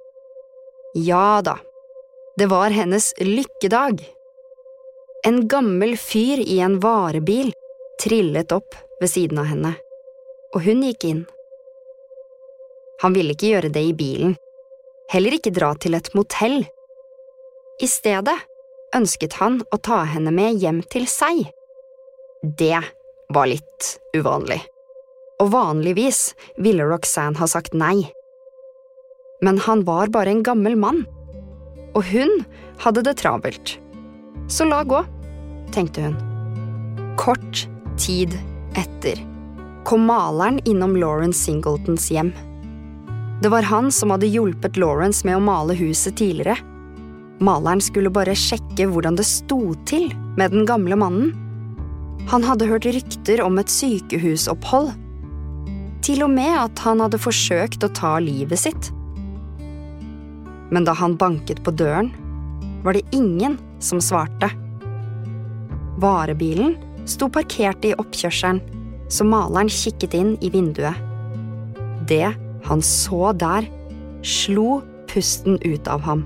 Ja 0.94 1.42
da, 1.44 1.58
det 2.38 2.48
var 2.50 2.74
hennes 2.74 3.12
lykkedag. 3.20 4.00
En 5.26 5.44
gammel 5.48 5.96
fyr 6.00 6.40
i 6.40 6.58
en 6.64 6.78
varebil 6.80 7.52
trillet 8.02 8.52
opp 8.52 8.76
ved 9.00 9.10
siden 9.10 9.40
av 9.40 9.50
henne, 9.50 9.74
og 10.54 10.64
hun 10.64 10.82
gikk 10.86 11.06
inn. 11.08 11.22
Han 13.02 13.14
ville 13.16 13.34
ikke 13.34 13.52
gjøre 13.52 13.72
det 13.74 13.84
i 13.90 13.94
bilen, 13.96 14.36
heller 15.12 15.36
ikke 15.36 15.52
dra 15.54 15.72
til 15.80 15.96
et 15.96 16.10
motell. 16.16 16.62
I 17.82 17.88
stedet 17.90 18.36
ønsket 18.94 19.38
han 19.40 19.60
å 19.74 19.80
ta 19.82 20.04
henne 20.08 20.32
med 20.34 20.60
hjem 20.62 20.82
til 20.92 21.08
seg. 21.10 21.46
Det 22.44 22.78
var 23.34 23.50
litt 23.50 23.90
uvanlig, 24.16 24.60
og 25.42 25.50
vanligvis 25.54 26.34
ville 26.60 26.86
Roxanne 26.86 27.40
ha 27.40 27.48
sagt 27.50 27.74
nei. 27.74 28.10
Men 29.42 29.58
han 29.64 29.82
var 29.88 30.12
bare 30.14 30.32
en 30.32 30.44
gammel 30.46 30.76
mann, 30.78 31.04
og 31.94 32.04
hun 32.12 32.44
hadde 32.84 33.04
det 33.06 33.18
travelt. 33.22 33.76
Så 34.48 34.68
la 34.68 34.82
gå, 34.84 35.00
tenkte 35.74 36.08
hun. 36.08 36.18
Kort 37.18 37.64
tid 38.00 38.34
etter 38.78 39.20
kom 39.84 40.06
maleren 40.08 40.60
innom 40.64 40.96
Lauren 40.96 41.32
Singletons 41.32 42.10
hjem. 42.10 42.32
Det 43.42 43.50
var 43.50 43.66
han 43.66 43.90
som 43.92 44.12
hadde 44.14 44.30
hjulpet 44.30 44.76
Lawrence 44.80 45.26
med 45.26 45.36
å 45.36 45.42
male 45.42 45.74
huset 45.76 46.16
tidligere. 46.16 46.56
Maleren 47.44 47.82
skulle 47.82 48.12
bare 48.14 48.36
sjekke 48.38 48.86
hvordan 48.88 49.18
det 49.18 49.26
sto 49.26 49.74
til 49.88 50.12
med 50.38 50.54
den 50.54 50.66
gamle 50.68 50.96
mannen. 50.98 51.32
Han 52.30 52.44
hadde 52.46 52.68
hørt 52.70 52.86
rykter 52.86 53.42
om 53.44 53.58
et 53.60 53.72
sykehusopphold. 53.72 54.92
Til 56.04 56.22
og 56.24 56.30
med 56.36 56.52
at 56.56 56.84
han 56.84 57.02
hadde 57.02 57.20
forsøkt 57.20 57.84
å 57.84 57.92
ta 57.96 58.16
livet 58.22 58.60
sitt. 58.60 58.90
Men 60.72 60.86
da 60.86 60.94
han 60.96 61.18
banket 61.20 61.62
på 61.64 61.74
døren, 61.74 62.12
var 62.84 62.96
det 62.96 63.04
ingen 63.16 63.58
som 63.82 64.00
svarte. 64.04 64.50
Varebilen 66.00 66.76
sto 67.08 67.28
parkert 67.32 67.84
i 67.84 67.94
oppkjørselen, 67.96 68.62
så 69.08 69.26
maleren 69.28 69.70
kikket 69.72 70.16
inn 70.16 70.34
i 70.44 70.50
vinduet. 70.52 70.96
Det 72.08 72.32
han 72.68 72.82
så 72.84 73.32
der, 73.36 73.66
slo 74.24 74.80
pusten 75.10 75.58
ut 75.64 75.88
av 75.88 76.04
ham, 76.06 76.24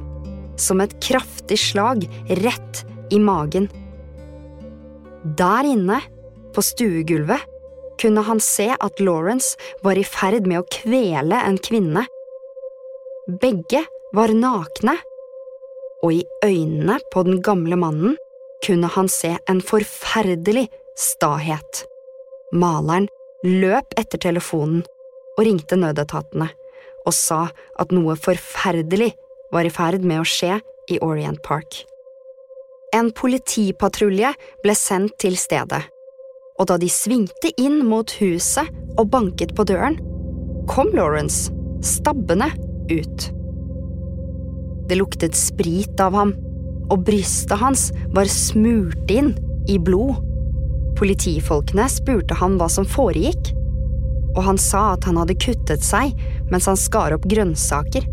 som 0.57 0.80
et 0.80 0.95
kraftig 1.05 1.59
slag 1.61 2.07
rett 2.41 2.84
i 3.11 3.18
magen. 3.20 3.68
Der 5.39 5.66
inne, 5.66 6.01
på 6.55 6.62
stuegulvet, 6.64 7.43
kunne 7.99 8.22
han 8.22 8.41
se 8.41 8.70
at 8.78 9.01
Lawrence 9.03 9.59
var 9.82 9.99
i 9.99 10.07
ferd 10.07 10.47
med 10.47 10.62
å 10.62 10.68
kvele 10.70 11.41
en 11.43 11.59
kvinne. 11.59 12.05
Begge 13.43 13.82
var 14.14 14.32
nakne, 14.32 14.95
og 16.07 16.14
i 16.14 16.22
øynene 16.47 17.01
på 17.12 17.24
den 17.26 17.43
gamle 17.43 17.76
mannen 17.76 18.14
kunne 18.64 18.91
han 18.95 19.11
se 19.11 19.34
en 19.51 19.61
forferdelig 19.62 20.68
stahet. 20.99 21.82
Maleren 22.55 23.09
løp 23.45 23.93
etter 23.99 24.22
telefonen 24.22 24.86
og 25.39 25.47
ringte 25.47 25.78
nødetatene 25.78 26.51
og 27.07 27.14
sa 27.14 27.47
at 27.80 27.95
noe 27.95 28.18
forferdelig 28.18 29.12
var 29.55 29.64
i 29.64 29.72
ferd 29.72 30.05
med 30.05 30.20
å 30.20 30.26
skje 30.28 30.59
i 30.93 30.99
Orient 31.05 31.41
Park. 31.45 31.84
En 32.97 33.11
politipatrulje 33.12 34.32
ble 34.64 34.74
sendt 34.76 35.18
til 35.20 35.36
stedet, 35.41 35.80
og 36.59 36.68
da 36.70 36.78
de 36.80 36.89
svingte 36.93 37.53
inn 37.61 37.82
mot 37.86 38.12
huset 38.20 38.68
og 38.99 39.11
banket 39.12 39.55
på 39.57 39.66
døren, 39.68 39.99
kom 40.68 40.91
Lawrence 40.97 41.53
stabbende 41.84 42.51
ut. 42.91 43.28
Det 44.89 44.97
luktet 44.97 45.36
sprit 45.36 46.01
av 46.01 46.16
ham, 46.16 46.32
og 46.89 47.05
brystet 47.05 47.61
hans 47.61 47.91
var 48.16 48.28
smurt 48.32 49.12
inn 49.12 49.34
i 49.68 49.76
blod. 49.80 50.16
Politifolkene 50.97 51.84
spurte 51.93 52.36
han 52.41 52.57
hva 52.61 52.70
som 52.72 52.89
foregikk, 52.89 53.53
og 54.39 54.45
han 54.47 54.59
sa 54.62 54.93
at 54.95 55.09
han 55.09 55.18
hadde 55.18 55.34
kuttet 55.43 55.82
seg 55.82 56.14
mens 56.53 56.68
han 56.70 56.78
skar 56.78 57.16
opp 57.16 57.26
grønnsaker. 57.26 58.07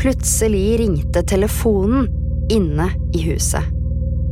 Plutselig 0.00 0.78
ringte 0.80 1.20
telefonen 1.28 2.08
inne 2.52 2.88
i 3.12 3.20
huset, 3.28 3.68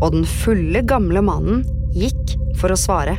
og 0.00 0.16
den 0.16 0.24
fulle, 0.28 0.80
gamle 0.88 1.20
mannen 1.24 1.62
gikk 1.92 2.34
for 2.60 2.72
å 2.72 2.80
svare. 2.80 3.18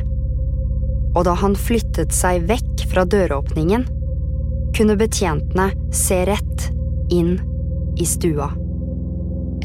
Og 1.14 1.22
da 1.28 1.36
han 1.38 1.54
flyttet 1.54 2.14
seg 2.14 2.48
vekk 2.50 2.84
fra 2.90 3.06
døråpningen, 3.06 3.86
kunne 4.74 4.98
betjentene 4.98 5.70
se 5.94 6.24
rett 6.26 6.68
inn 7.14 7.36
i 8.02 8.06
stua. 8.08 8.50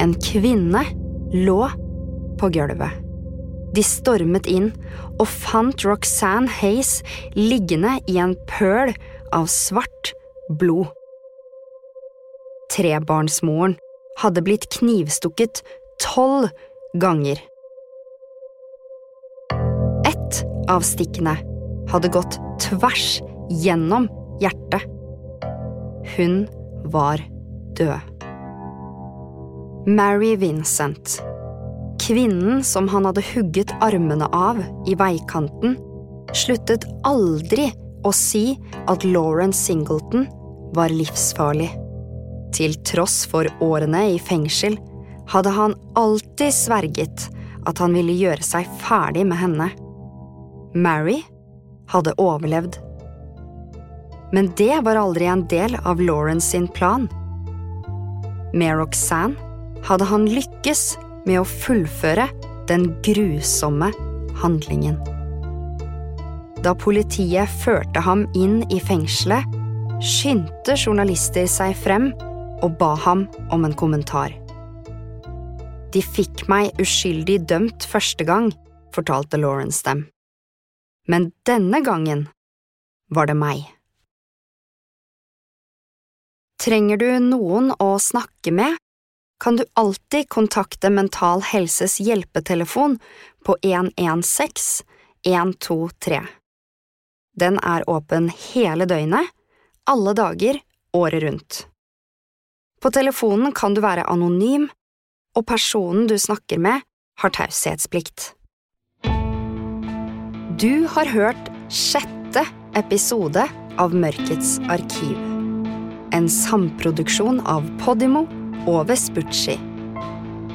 En 0.00 0.14
kvinne 0.22 0.86
lå 1.34 1.62
på 2.38 2.54
gulvet. 2.54 3.09
De 3.74 3.82
stormet 3.86 4.48
inn 4.50 4.70
og 5.20 5.26
fant 5.30 5.84
Roxanne 5.86 6.50
Hayes 6.60 7.00
liggende 7.36 7.98
i 8.10 8.18
en 8.22 8.34
pøl 8.50 8.94
av 9.36 9.46
svart 9.52 10.12
blod. 10.60 10.90
Trebarnsmoren 12.70 13.76
hadde 14.20 14.42
blitt 14.46 14.68
knivstukket 14.74 15.62
tolv 16.02 16.50
ganger. 17.02 17.38
Ett 20.06 20.42
av 20.70 20.84
stikkene 20.86 21.36
hadde 21.90 22.10
gått 22.14 22.38
tvers 22.62 23.20
gjennom 23.62 24.08
hjertet. 24.42 24.86
Hun 26.16 26.46
var 26.90 27.22
død. 27.78 28.26
Mary 29.86 30.36
Vincent, 30.36 31.20
kvinnen 32.10 32.64
som 32.64 32.88
han 32.88 33.04
hadde 33.06 33.22
hugget 33.22 33.70
armene 33.80 34.26
av 34.34 34.58
i 34.86 34.96
veikanten, 34.98 35.76
sluttet 36.34 36.82
aldri 37.06 37.68
å 38.02 38.10
si 38.14 38.56
at 38.90 39.04
Lauren 39.06 39.52
Singleton 39.54 40.24
var 40.74 40.90
livsfarlig. 40.90 41.68
Til 42.56 42.74
tross 42.82 43.20
for 43.30 43.46
årene 43.62 44.00
i 44.16 44.16
fengsel 44.18 44.74
hadde 45.30 45.52
han 45.54 45.76
alltid 46.00 46.50
sverget 46.50 47.28
at 47.70 47.78
han 47.78 47.94
ville 47.94 48.16
gjøre 48.18 48.42
seg 48.42 48.66
ferdig 48.82 49.22
med 49.30 49.38
henne. 49.38 49.68
Mary 50.74 51.20
hadde 51.92 52.16
overlevd. 52.18 52.80
Men 54.34 54.50
det 54.58 54.80
var 54.82 54.98
aldri 54.98 55.30
en 55.30 55.46
del 55.46 55.78
av 55.84 56.02
Lawrence 56.02 56.50
sin 56.50 56.66
plan. 56.74 57.06
Med 58.50 58.74
Roxanne 58.82 59.38
hadde 59.86 60.10
han 60.10 60.26
lykkes 60.26 60.98
med 61.30 61.40
å 61.40 61.46
fullføre 61.46 62.26
den 62.70 62.90
grusomme 63.06 63.92
handlingen. 64.42 64.98
Da 66.60 66.74
politiet 66.76 67.48
førte 67.62 68.02
ham 68.04 68.26
inn 68.36 68.60
i 68.68 68.80
fengselet, 68.82 69.46
skyndte 70.04 70.76
journalister 70.76 71.48
seg 71.48 71.76
frem 71.78 72.10
og 72.60 72.76
ba 72.80 72.92
ham 73.06 73.24
om 73.54 73.64
en 73.64 73.76
kommentar. 73.76 74.34
De 75.90 76.02
fikk 76.04 76.44
meg 76.50 76.76
uskyldig 76.82 77.40
dømt 77.50 77.86
første 77.88 78.26
gang, 78.26 78.50
fortalte 78.94 79.40
Lawrence 79.40 79.82
dem. 79.86 80.04
Men 81.08 81.30
denne 81.48 81.80
gangen 81.82 82.28
var 83.10 83.30
det 83.30 83.38
meg. 83.38 83.64
Trenger 86.60 87.00
du 87.00 87.08
noen 87.24 87.72
å 87.80 87.94
snakke 87.98 88.52
med, 88.52 88.76
kan 89.40 89.56
du 89.56 89.64
alltid 89.72 90.28
kontakte 90.28 90.90
Mental 90.90 91.42
Helses 91.42 92.00
hjelpetelefon 92.00 92.98
på 93.44 93.56
116 93.62 94.86
123. 95.26 96.26
Den 97.36 97.58
er 97.62 97.90
åpen 97.90 98.30
hele 98.52 98.84
døgnet, 98.84 99.28
alle 99.90 100.14
dager, 100.14 100.60
året 100.92 101.22
rundt. 101.22 101.66
På 102.80 102.90
telefonen 102.90 103.52
kan 103.52 103.74
du 103.74 103.80
være 103.84 104.06
anonym, 104.08 104.68
og 105.36 105.46
personen 105.46 106.08
du 106.08 106.18
snakker 106.18 106.58
med, 106.58 106.80
har 107.20 107.32
taushetsplikt. 107.36 108.32
Du 110.60 110.86
har 110.88 111.08
hørt 111.12 111.52
sjette 111.72 112.44
episode 112.76 113.46
av 113.80 113.94
Mørkets 113.94 114.58
arkiv. 114.72 115.16
En 116.12 116.26
samproduksjon 116.28 117.40
av 117.46 117.68
Podimo 117.84 118.26
og 118.68 118.88
Vespucci. 118.90 119.56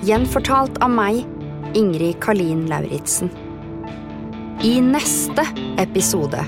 Gjenfortalt 0.05 0.77
av 0.85 0.91
meg, 0.93 1.23
Ingrid 1.75 2.19
Karlin 2.23 2.65
Lauritzen. 2.69 3.31
I 4.65 4.77
neste 4.81 5.45
episode 5.81 6.41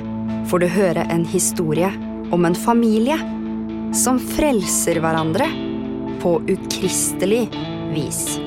får 0.49 0.63
du 0.63 0.67
høre 0.71 1.05
en 1.11 1.25
historie 1.27 1.89
om 2.31 2.47
en 2.47 2.55
familie 2.57 3.17
som 3.95 4.19
frelser 4.19 5.01
hverandre 5.03 5.47
på 6.21 6.37
ukristelig 6.47 7.45
vis. 7.93 8.46